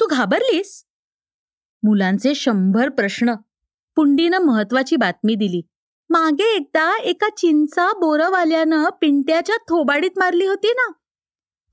तू 0.00 0.06
घाबरलीस? 0.06 0.84
मुलांचे 1.82 2.34
शंभर 2.34 2.88
प्रश्न. 2.88 3.34
पुंडीनं 3.96 4.38
महत्वाची 4.38 4.96
बातमी 4.96 5.34
दिली. 5.34 5.62
मागे 6.10 6.56
एकदा 6.56 6.96
एका 6.96 7.28
चिंचा 7.36 7.92
बोरवाल्यानं 7.92 8.84
पिंट्याच्या 9.00 9.56
थोबाडीत 9.56 10.10
मारली 10.16 10.46
होती 10.46 10.68
ना? 10.68 10.92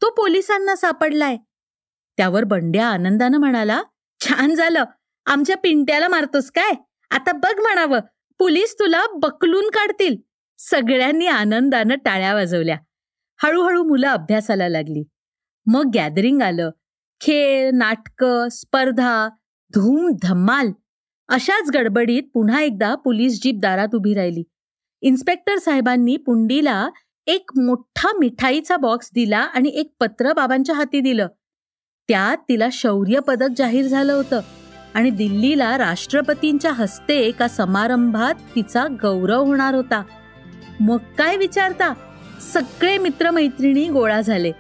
तो 0.02 0.10
पोलिसांना 0.10 0.76
सापडलाय. 0.76 1.38
त्यावर 2.18 2.44
बंड्या 2.44 2.88
आनंदानं 2.88 3.38
म्हणाला 3.38 3.84
छान 4.20 4.56
झालं. 4.56 4.84
आमच्या 5.26 5.58
पिंट्याला 5.58 6.08
मारतोस 6.08 6.52
काय? 6.52 6.72
आता 7.12 7.32
बघ 7.32 7.62
म्हणावं. 7.62 8.00
पोलीस 8.40 8.76
तुला 8.80 9.04
बकलून 9.16 9.70
काढतील. 9.70 10.16
सगळ्यांनी 10.58 11.28
आनंदानं 11.28 11.96
टाळ्या 11.96 12.34
वाजवल्या. 12.34 12.78
हळूहळू 13.44 13.84
मुलं 13.84 14.08
अभ्यासाला 14.08 14.70
लागली. 14.70 15.04
मग 15.66 15.92
गॅदरिंग 15.96 16.42
आलं. 16.42 16.70
खेळ 17.22 17.72
नाटकं 17.74 18.50
स्पर्धा 18.50 19.30
धूम 19.74 20.12
धम्माल 20.22 20.72
अशाच 21.28 21.72
गडबडीत 21.74 22.24
पुन्हा 22.34 22.62
एकदा 22.62 22.96
पोलीस 22.96 23.44
जीप 23.44 23.56
दारात 23.62 23.96
उभी 23.96 24.14
राहिली. 24.14 24.44
इन्स्पेक्टर 25.02 25.58
साहेबांनी 25.58 26.18
पुंडीला 26.18 26.90
एक 27.28 27.50
मोठा 27.56 28.10
मिठाईचा 28.20 28.78
बॉक्स 28.78 29.10
दिला 29.14 29.38
आणि 29.38 29.70
एक 29.70 29.96
पत्र 30.00 30.34
बाबांच्या 30.34 30.76
हाती 30.76 31.00
दिलं. 31.00 31.28
त्यात 32.08 32.38
तिला 32.50 32.68
शौर्य 32.72 33.20
पदक 33.20 33.48
जाहीर 33.58 33.88
झालं 33.88 34.14
होतं. 34.14 34.42
आणि 34.96 35.10
दिल्लीला 35.10 35.78
राष्ट्रपतींच्या 35.78 36.72
हस्ते 36.72 37.16
एका 37.16 37.48
समारंभात 37.48 38.34
तिचा 38.56 38.88
गौरव 39.02 39.44
होणार 39.44 39.74
होता. 39.74 40.04
मग 40.80 40.98
काय 41.18 41.38
विचारता? 41.38 41.94
सगळे 42.54 42.98
मित्रमैत्रिणी 42.98 43.90
गोळा 43.90 44.22
झाले. 44.22 44.52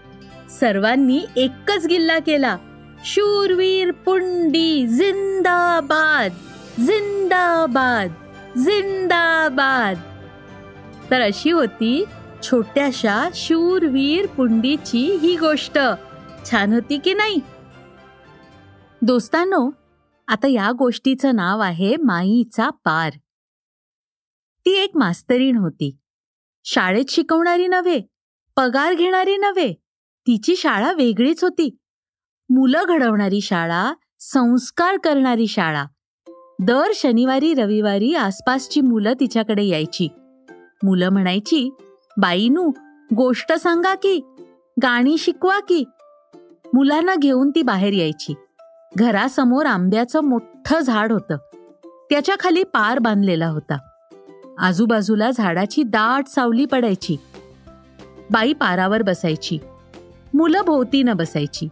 सर्वांनी 0.59 1.25
एकच 1.35 1.85
गिल्ला 1.85 2.19
केला. 2.19 2.57
शूरवीर 3.05 3.91
पुंडी 3.91 4.87
जिंदाबाद 4.87 6.31
जिंदाबाद 6.81 8.13
जिंदाबाद. 8.59 9.99
तर 11.11 11.21
अशी 11.21 11.51
होती 11.51 12.05
छोट्याशा 12.43 13.29
शूरवीर 13.33 14.25
पुंडीची 14.25 15.17
ही 15.21 15.37
गोष्ट. 15.37 15.79
छान 16.51 16.73
होती 16.73 16.97
की 16.97 17.13
नाही? 17.13 17.39
दोस्तांनो 19.01 19.69
आता 20.27 20.47
या 20.47 20.71
गोष्टीचं 20.71 21.35
नाव 21.35 21.59
आहे 21.59 21.95
माईचा 21.95 22.69
पार. 22.69 23.11
ती 24.65 24.71
एक 24.71 24.97
मास्तरीण 24.97 25.57
होती. 25.57 25.97
शाळेत 26.63 27.05
शिकवणारी 27.09 27.67
नव्हे 27.67 28.01
पगार 28.55 28.93
घेणारी 28.93 29.37
नव्हे 29.37 29.73
तिची 30.27 30.55
शाळा 30.55 30.91
वेगळीच 30.91 31.43
होती. 31.43 31.77
मुलं 32.49 32.83
घडवणारी 32.87 33.41
शाळा 33.41 33.93
संस्कार 34.19 34.97
करणारी 34.97 35.47
शाळा. 35.47 35.85
दर 36.59 36.91
शनिवारी 36.95 37.53
रविवारी 37.53 38.15
आसपासची 38.15 38.81
मुलं 38.81 39.13
तिच्याकडे 39.19 39.63
यायची. 39.63 40.07
मुलं 40.83 41.09
म्हणायची 41.09 41.69
बाईनू 42.17 42.71
गोष्ट 43.15 43.53
सांगा 43.53 43.95
की 43.95 44.19
गाणी 44.81 45.17
शिकवा 45.17 45.59
की. 45.59 45.83
मुलांना 46.73 47.15
घेऊन 47.15 47.49
ती 47.49 47.61
बाहेर 47.61 47.93
यायची. 47.93 48.33
घरासमोर 48.97 49.65
आंब्याचं 49.65 50.21
मोठं 50.21 50.79
झाड 50.79 51.11
होतं. 51.11 51.37
त्याच्याखाली 52.09 52.63
पार 52.63 52.99
बांधलेला 52.99 53.47
होता. 53.47 53.77
आजूबाजूला 54.57 55.31
झाडाची 55.31 55.83
दाट 55.83 56.27
सावली 56.27 56.65
पडायची. 56.65 57.17
बाई 58.31 58.53
पारावर 58.53 59.01
बसायची. 59.01 59.57
मुलं 60.33 60.61
भोवतीनं 60.65 61.17
बसायची. 61.17 61.67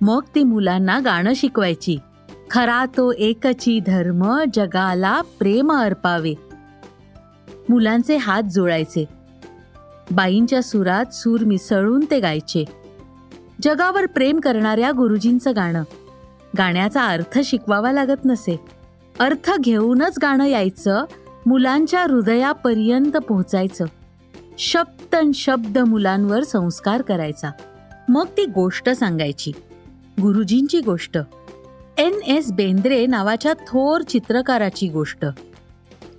मग 0.00 0.22
ती 0.34 0.42
मुलांना 0.42 0.98
गाणं 0.98 1.32
शिकवायची. 1.36 1.98
खरा 2.50 2.84
तो 2.84 3.12
एकची 3.12 3.80
धर्म 3.80 4.40
जगाला 4.54 5.20
प्रेम 5.38 5.72
अर्पावे. 5.72 6.34
मुलांचे 7.68 8.16
हात 8.16 8.42
जोडायचे 8.42 9.04
बाईंच्या 10.10 10.62
सुरात 10.62 11.14
सूर 11.14 11.44
मिसळून 11.44 12.04
ते 12.10 12.20
गायचे. 12.20 12.64
जगावर 13.62 14.06
प्रेम 14.06 14.40
करणाऱ्या 14.40 14.90
गुरुजींचं 14.90 15.52
गाणं. 15.56 15.82
गाण्याचा 16.58 17.04
अर्थ 17.04 17.38
शिकवावा 17.38 17.92
लागत 17.92 18.24
नसे. 18.24 18.60
अर्थ 19.18 19.52
घेऊनच 19.60 20.14
गाणं 20.22 20.44
यायचं 20.44 21.04
मुलांच्या 21.46 22.02
हृदयापर्यंत 22.02 23.16
पोहोचायचं. 23.16 23.84
शब्द 24.58 25.16
शब्द 25.34 25.78
मुलांवर 25.78 26.42
संस्कार 26.42 27.02
करायचा. 27.02 27.50
मग 28.08 28.26
ती 28.26 28.46
गोष्ट 28.46 28.90
सांगायची. 28.90 29.52
गुरुजींची 30.22 30.80
गोष्ट. 30.80 31.18
एन 31.98 32.12
एस 32.12 32.52
बेंद्रे 32.52 33.06
नावाच्या 33.06 33.52
थोर 33.52 34.00
चित्रकाराची 34.00 34.88
गोष्ट. 34.88 35.24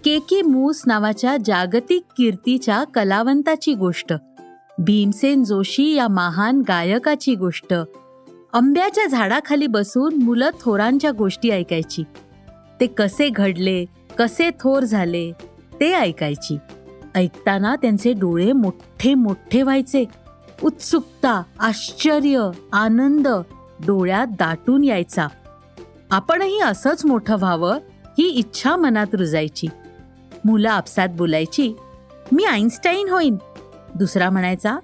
के 0.06 0.19
के 0.19 0.41
मूस 0.41 0.82
नावाच्या 0.88 1.38
जागतिक 1.45 2.04
कीर्तीच्या 2.17 2.84
कलावंताची 2.84 3.73
गोष्ट. 3.73 4.13
भीमसेन 4.80 5.43
जोशी 5.43 5.93
या 5.93 6.08
महान 6.08 6.63
गायकाची 6.67 7.36
गोष्ट. 7.36 7.73
आंब्याच्या 8.57 9.05
झाडाखाली 9.05 9.67
बसून 9.67 10.23
मुलं 10.23 10.49
थोरांच्या 10.61 11.11
गोष्टी 11.11 11.49
ऐकायची. 11.49 12.03
ते 12.79 12.87
कसे 12.87 13.29
घडले 13.29 13.85
कसे 14.19 14.49
थोर 14.49 14.83
झाले 14.83 15.31
ते 15.79 15.93
ऐकायची. 15.93 16.57
ऐकताना 17.15 17.75
त्यांचे 17.75 18.13
डोळे 18.13 18.51
मोठे 18.51 19.13
मोठे 19.13 19.61
व्हायचे. 19.61 20.05
उत्सुकता 20.63 21.43
आश्चर्य 21.59 22.49
आनंद 22.73 23.27
डोळ्यात 23.85 24.27
दाटून 24.27 24.83
यायचा. 24.83 25.27
आपणही 26.11 26.59
असंच 26.59 27.05
मोठं 27.05 27.35
व्हावं 27.35 27.77
ही 28.17 28.27
इच्छा 28.27 28.75
मनात 28.75 29.15
रुजायची. 29.15 29.67
मुलं 30.45 30.69
आपसात 30.69 31.09
बोलायची 31.09 31.73
मी 32.31 32.45
आईन्स्टाईन 32.45 33.09
होईन. 33.09 33.35
दुसरा 33.95 34.29
म्हणायचा 34.29 34.77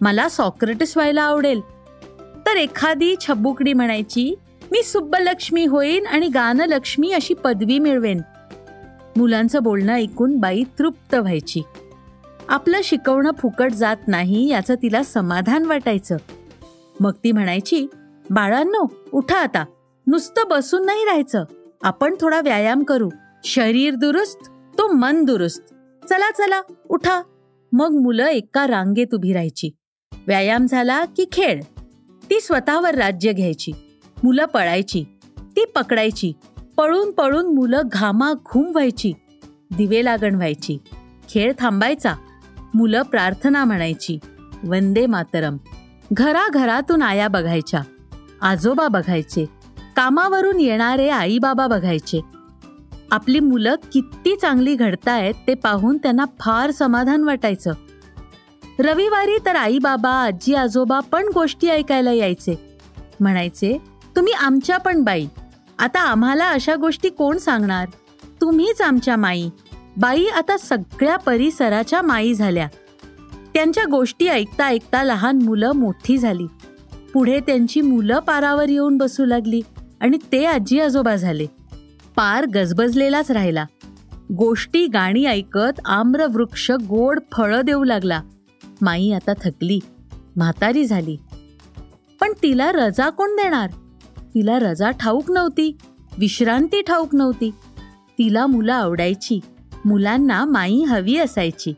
मला 0.00 0.28
सॉक्रेटिस 0.28 0.96
व्हायला 0.96 1.22
आवडेल. 1.22 1.60
तर 2.54 2.58
एखादी 2.58 3.14
छबुकडी 3.20 3.72
म्हणायची 3.72 4.34
मी 4.72 4.82
सुब्बलक्ष्मी 4.82 5.66
होईन 5.66 6.06
आणि 6.06 6.28
गानलक्ष्मी 6.28 7.12
अशी 7.12 7.34
पदवी 7.34 7.78
मिळवेन. 7.78 8.20
मुलांचं 9.16 9.62
बोलणं 9.62 9.92
ऐकून 9.92 10.36
बाई 10.36 10.62
तृप्त 10.78 11.14
व्हायची. 11.14 11.62
आपलं 12.48 12.80
शिकवणं 12.84 13.30
फुकट 13.38 13.72
जात 13.72 13.96
नाही 14.06 14.48
याचं 14.48 14.74
तिला 14.74 15.02
समाधान 15.02 15.66
वाटायचं. 15.66 16.16
मग 17.00 17.12
ती 17.24 17.32
म्हणायची 17.32 17.86
बाळांनो 18.30 19.08
उठा 19.12 19.36
आता. 19.36 19.64
नुसतं 20.06 20.42
बसून 20.50 20.86
नाही 20.86 21.04
राहायचं. 21.04 21.44
आपण 21.82 22.14
थोडा 22.20 22.40
व्यायाम 22.40 22.82
करू. 22.82 23.10
शरीर 23.44 23.94
दुरुस्त 23.94 24.50
तो 24.78 24.92
मन 24.92 25.24
दुरुस्त. 25.24 25.74
चला 26.08 26.30
चला 26.30 26.60
उठा. 26.88 27.22
मग 27.72 27.90
मुलं 27.90 28.26
एका 28.26 28.66
रांगेत 28.66 29.14
उभी 29.14 29.32
राहायची. 29.32 29.70
व्यायाम 30.26 30.66
झाला 30.66 31.04
की 31.04 31.24
खेळ. 31.32 31.62
ती 32.30 32.40
स्वतःवर 32.40 32.94
राज्य 32.94 33.32
घ्यायची 33.32 33.72
मुलं 34.22 34.44
पळायची 34.44 35.04
ती 35.38 35.64
पकडायची 35.64 36.32
पळून 36.76 37.10
पळून 37.10 37.54
मुलं 37.54 37.82
घामा 37.92 38.32
घुम 38.32 38.66
व्हायची 38.66 39.12
दिवे 39.76 40.04
लागण 40.04 40.34
व्हायची 40.34 40.78
खेळ 41.28 41.52
थांबायचा 41.58 42.14
मुलं 42.74 43.02
प्रार्थना 43.02 43.64
म्हणायची 43.64 44.18
वंदे 44.64 45.06
मातरम. 45.06 45.56
घराघरातून 46.12 47.02
आया 47.02 47.28
बघायच्या 47.28 47.82
आजोबा 48.42 48.88
बघायचे 48.88 49.44
कामावरून 49.96 50.60
येणारे 50.60 51.08
आईबाबा 51.08 51.66
बघायचे. 51.66 52.20
आपली 53.10 53.40
मुलं 53.40 53.74
किती 53.92 54.36
चांगली 54.36 54.74
घडतायत 54.74 55.34
ते 55.46 55.54
पाहून 55.54 55.96
त्यांना 55.96 56.24
फार 56.40 56.70
समाधान 56.70 57.24
वाटायचं. 57.24 57.72
रविवारी 58.78 59.38
तर 59.46 59.56
आई 59.56 59.78
बाबा 59.78 60.10
आजी 60.10 60.54
आजोबा 60.54 61.00
पण 61.00 61.26
गोष्टी 61.34 61.68
ऐकायला 61.68 62.12
यायचे. 62.12 62.76
म्हणायचे 63.20 63.82
तुम्ही 64.16 64.32
आमच्या 64.32 64.78
पण 64.78 65.02
बाई. 65.02 65.26
आता 65.78 66.00
आम्हाला 66.00 66.48
अशा 66.48 66.74
गोष्टी 66.74 67.08
कोण 67.08 67.38
सांगणार? 67.38 67.88
तुम्हीच 68.40 68.82
आमच्या 68.82 69.16
माई. 69.16 69.48
बाई 69.96 70.24
आता 70.24 70.56
सगळ्या 70.56 71.16
परिसराच्या 71.16 72.02
माई 72.02 72.34
झाल्या. 72.34 72.68
त्यांच्या 73.54 73.84
गोष्टी 73.84 74.28
ऐकता 74.28 74.66
ऐकता 74.66 75.04
लहान 75.04 75.38
मुलं 75.42 75.72
मोठी 75.72 76.18
झाली. 76.18 76.46
पुढे 77.12 77.40
त्यांची 77.40 77.80
मुलं 77.80 78.18
पारावर 78.18 78.68
येऊन 78.68 78.96
बसू 78.96 79.24
लागली 79.24 79.62
आणि 80.00 80.18
ते 80.32 80.44
आजी 80.44 80.80
आजोबा 80.80 81.16
झाले. 81.16 81.46
पार 82.16 82.46
गजबजलेलाच 82.46 83.30
राहिला. 83.30 83.64
गोष्टी 84.32 84.86
गाणी 84.86 85.24
ऐकत 85.24 85.80
आम्रवृक्ष 85.84 86.70
गोड 86.70 87.20
फळं 87.32 87.60
देऊ 87.60 87.84
लागला. 87.84 88.22
माई 88.82 89.10
आता 89.10 89.32
थकली. 89.32 89.78
म्हातारी 90.36 90.84
झाली. 90.84 91.16
पण 92.20 92.32
तिला 92.42 92.72
रजा 92.72 93.10
कोण 93.10 93.30
देणार? 93.30 93.70
तिला 94.34 94.58
रजा 94.58 94.90
ठाऊक 94.90 95.30
नव्हती. 95.30 95.76
विश्रांती 96.18 96.82
ठाऊक 96.82 97.14
नव्हती. 97.14 97.50
तिला 98.18 98.46
मुलं 98.46 98.72
आवडायची. 98.72 99.40
मुलांना 99.84 100.44
माई 100.44 100.82
हवी 100.82 101.16
असायची. 101.16 101.74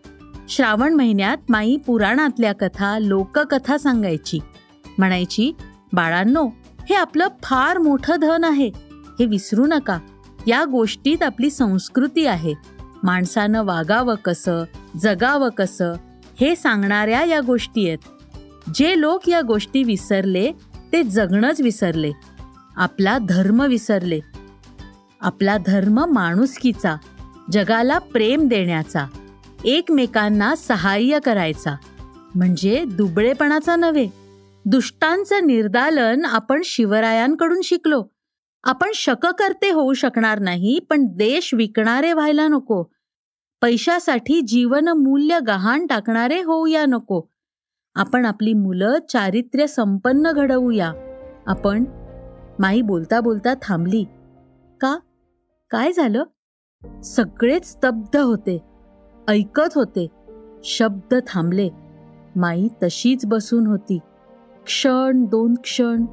श्रावण 0.48 0.94
महिन्यात 0.94 1.38
माई 1.48 1.76
पुराणातल्या 1.76 2.52
कथा 2.52 2.98
लोककथा 2.98 3.78
सांगायची. 3.78 4.38
म्हणायची 4.98 5.52
बाळांनो 5.92 6.48
हे 6.90 6.94
आपलं 6.94 7.28
फार 7.42 7.78
मोठं 7.78 8.16
धन 8.20 8.44
आहे. 8.44 8.70
हे 9.18 9.26
विसरू 9.26 9.66
नका. 9.66 9.98
या 10.46 10.64
गोष्टीत 10.64 11.22
आपली 11.22 11.50
संस्कृती 11.50 12.26
आहे. 12.26 12.54
माणसानं 13.02 13.64
वागावं 13.64 14.14
कसं 14.14 14.64
जगावं 15.00 15.48
कसं 15.48 15.94
हे 16.40 16.56
सांगणाऱ्या 16.56 17.24
या 17.24 17.40
गोष्टी 17.40 17.88
आहेत. 17.88 17.98
जे 18.74 19.00
लोक 19.00 19.28
या 19.28 19.40
गोष्टी 19.40 19.82
विसरले 19.82 20.52
ते 20.92 21.02
जगणंच 21.02 21.60
विसरले. 21.60 22.12
आपला 22.76 23.18
धर्म 23.18 23.66
विसरले. 23.66 24.20
आपला 25.20 25.56
धर्म 25.66 26.04
माणुसकीचा 26.04 26.96
जगाला 27.52 27.98
प्रेम 27.98 28.48
देण्याचा 28.48 29.06
एकमेकांना 29.64 30.56
सहाय्य 30.56 31.18
करायचा. 31.24 31.76
म्हणजे 32.34 32.84
दुबळेपणाचा 32.84 33.76
नव्हे. 33.76 34.08
दुष्टांचं 34.64 35.46
निर्दालन 35.46 36.24
आपण 36.24 36.60
शिवरायांकडून 36.64 37.60
शिकलो. 37.64 38.04
आपण 38.64 38.90
शककर्ते 38.94 39.70
होऊ 39.70 39.92
शकणार 39.92 40.38
नाही 40.38 40.78
पण 40.90 41.06
देश 41.06 41.54
विकणारे 41.54 42.12
व्हायला 42.12 42.48
नको. 42.48 42.95
पैशासाठी 43.62 44.40
जीवन 44.40 44.88
मूल्य 44.88 45.38
गहाण 45.46 45.86
टाकणारे 45.86 46.42
होऊया 46.42 46.86
नको. 46.86 47.22
आपण 47.94 48.26
आपली 48.26 48.52
मुलं 48.52 48.94
चारित्र्य 49.08 49.66
संपन्न 49.66 50.32
घडवूया. 50.32 50.92
आपण 51.46 51.84
माई 52.58 52.82
बोलता 52.82 53.20
बोलता 53.20 53.54
थांबली. 53.62 54.04
का? 54.80 54.98
काय 55.70 55.92
झालं? 55.92 56.24
सगळेच 57.02 57.66
स्तब्ध 57.66 58.16
होते. 58.16 58.60
ऐकत 59.28 59.74
होते. 59.74 60.06
शब्द 60.64 61.14
थांबले. 61.26 61.68
माई 62.36 62.68
तशीच 62.82 63.26
बसून 63.26 63.66
होती. 63.66 63.98
क्षण 64.66 65.24
दोन 65.24 65.54
क्षण. 65.54 66.04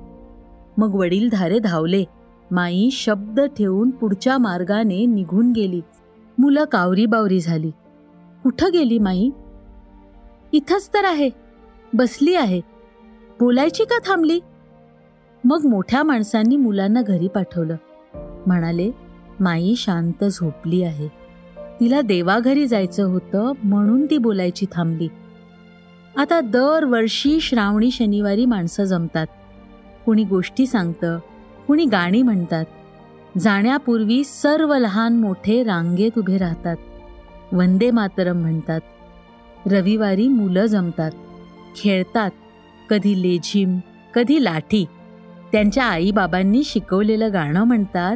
मग 0.77 0.95
वडील 0.95 1.29
धारे 1.29 1.59
धावले. 1.59 2.03
माई 2.51 2.89
शब्द 2.91 3.39
ठेवून 3.39 3.89
पुढच्या 3.89 4.37
मार्गाने 4.37 5.05
निघून 5.05 5.51
गेली. 5.51 5.81
मुलं 6.37 6.65
कावरी 6.65 7.05
बावरी 7.05 7.39
झाली. 7.39 7.71
कुठं 8.43 8.69
गेली 8.73 8.99
माई? 8.99 9.29
इथंच 10.51 10.89
तर 10.93 11.05
आहे. 11.05 11.29
बसली 11.93 12.35
आहे. 12.35 12.61
बोलायची 13.39 13.83
का 13.83 13.97
थांबली? 14.05 14.39
मग 15.43 15.65
मोठ्या 15.65 16.03
माणसांनी 16.03 16.57
मुलांना 16.57 17.01
घरी 17.01 17.27
पाठवलं. 17.27 17.75
म्हणाले 18.47 18.91
माई 19.39 19.73
शांत 19.77 20.23
झोपली 20.23 20.83
आहे. 20.83 21.07
तिला 21.79 22.01
देवाघरी 22.01 22.67
जायचं 22.67 23.03
होतं 23.03 23.51
म्हणून 23.63 24.05
ती 24.05 24.17
बोलायची 24.17 24.65
थांबली. 24.71 25.07
आता 26.17 26.39
दरवर्षी 26.41 27.39
श्रावणी 27.39 27.91
शनिवारी 27.91 28.45
माणसं 28.45 28.83
जमतात. 28.83 29.27
कुणी 30.05 30.23
गोष्टी 30.23 30.65
सांगतं 30.65 31.19
कुणी 31.67 31.85
गाणी 31.85 32.21
म्हणतात. 32.21 32.65
जाण्यापूर्वी 33.39 34.23
सर्व 34.23 34.75
लहान 34.75 35.17
मोठे 35.17 35.63
रांगेत 35.63 36.11
उभे 36.17 36.37
राहतात. 36.37 36.75
वंदे 37.51 37.91
मातरम 37.91 38.35
म्हणतात. 38.37 38.81
रविवारी 39.65 40.27
मुलं 40.27 40.65
जमतात. 40.65 41.11
खेळतात. 41.75 42.31
कधी 42.89 43.21
लेझिम 43.21 43.79
कधी 44.13 44.43
लाठी. 44.43 44.85
त्यांच्या 45.51 45.85
आईबाबांनी 45.85 46.63
शिकवलेलं 46.63 47.33
गाणं 47.33 47.63
म्हणतात 47.63 48.15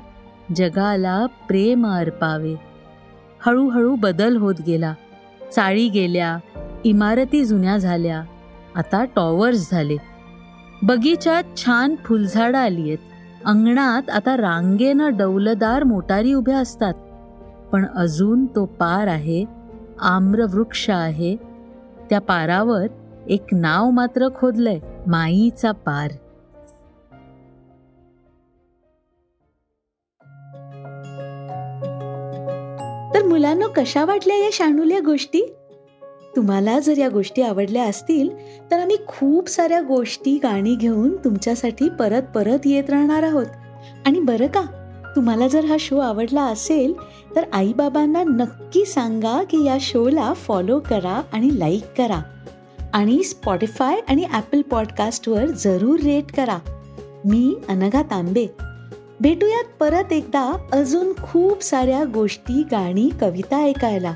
जगाला 0.56 1.25
प्रेम 1.25 1.88
अर्पावे. 1.88 2.56
हळूहळू 3.45 3.95
बदल 3.95 4.38
होत 4.38 4.56
गेला. 4.67 4.93
चाळी 5.56 5.89
गेल्या 5.89 6.38
इमारती 6.86 7.45
जुन्या 7.45 7.77
झाल्या 7.77 8.21
आता 8.75 9.06
टॉवर्स 9.06 9.71
झाले. 9.71 9.97
बगीचात 10.84 11.43
छान 11.58 11.95
फुलझाडं 12.06 12.58
आली 12.58 12.82
आहेत. 12.82 12.97
अंगणात 13.45 14.10
आता 14.10 14.38
रांगेनं 14.38 15.17
डौलदार 15.17 15.84
मोटारी 15.84 16.34
उभ्या 16.34 16.58
असतात. 16.58 16.93
पण 17.71 17.86
अजून 17.95 18.45
तो 18.45 18.65
पार 18.65 19.08
आहे 19.08 19.45
आम्रवृक्ष 20.00 20.89
आहे. 20.89 21.36
त्या 22.10 22.21
पारावर 22.21 22.88
एक 23.28 23.45
नाव 23.52 23.89
मात्र 23.89 24.28
खोदलंय 24.36 24.80
माईचा 25.08 25.71
पार. 25.71 26.12
तर 33.13 33.26
मुलांना 33.28 33.67
कशा 33.67 34.06
वाटल्या 34.06 34.38
या 34.38 34.50
शाणूल्या 34.54 35.00
गोष्टी? 35.06 35.56
तुम्हाला 36.38 36.80
जर 36.80 36.97
या 36.97 37.10
गोष्टी 37.10 37.41
आवडल्या 37.41 37.84
असतील 37.84 38.30
तर 38.71 38.80
आम्ही 38.80 38.97
खूप 39.08 39.50
साऱ्या 39.50 39.82
गोष्टी 39.82 40.39
गाणी 40.43 40.76
घेऊन 40.76 41.15
तुमच्यासाठी 41.15 41.89
परत 41.89 42.21
परत 42.36 42.60
येत 42.65 42.89
राहणार 42.89 43.23
आहोत. 43.23 43.45
आणि 44.06 44.19
बरं 44.19 44.47
का? 44.47 44.62
तुम्हाला 45.15 45.47
जर 45.47 45.65
हा 45.65 45.76
शो 45.80 45.97
आवडला 45.97 46.41
असेल 46.41 46.93
तर 47.36 47.43
आईबाबांना 47.54 48.23
नक्की 48.23 48.86
सांगा 48.86 49.43
की 49.43 49.65
या 49.65 49.78
शोला 49.82 50.34
फॉलो 50.34 50.80
करा 50.80 51.21
आणि 51.34 51.60
लाईक 51.60 51.84
करा. 51.97 52.21
आणि 52.93 53.23
स्पॉटीफाय 53.23 54.00
आणि 54.10 54.26
ॲपल 54.32 54.62
पॉडकास्टवर 54.62 55.45
जरूर 55.45 56.00
रेट 56.00 56.32
करा. 56.32 56.58
मी 57.26 57.56
अनघा 57.69 58.02
तांबे. 58.02 58.47
भेटूयात 59.19 59.63
परत 59.80 60.13
एकदा 60.13 60.67
अजून 60.71 61.13
खूप 61.23 61.63
साऱ्या 61.63 62.04
गोष्टी 62.13 62.63
गाणी 62.71 63.10
कविता 63.21 63.58
ऐकायला. 63.58 64.13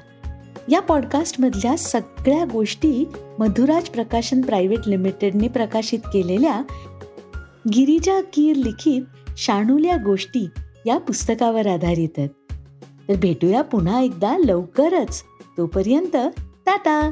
या 0.70 0.80
पॉडकास्टमधल्या 0.80 1.78
सगळ्या 1.78 2.46
गोष्टी 2.46 3.08
मधुराज 3.40 3.90
प्रकाशन 3.90 4.42
प्रायव्हेट 4.42 4.88
लिमिटेडने 4.88 5.48
प्रकाशित 5.48 6.00
केलेल्या 6.00 6.62
गिरिजा 7.76 8.22
कीर 8.34 8.56
लिखित 8.56 9.02
शाणूल्या 9.38 9.98
गोष्टी 9.98 10.48
या 10.86 10.98
पुस्तकावर 10.98 11.68
आधारित 11.68 12.10
आहेत. 12.18 12.30
तर 13.10 13.16
भेटूया 13.16 13.62
पुन्हा 13.62 14.02
एकदा 14.02 14.38
लवकरच. 14.38 15.24
तोपर्यंत 15.58 16.18
टाटा! 16.66 17.12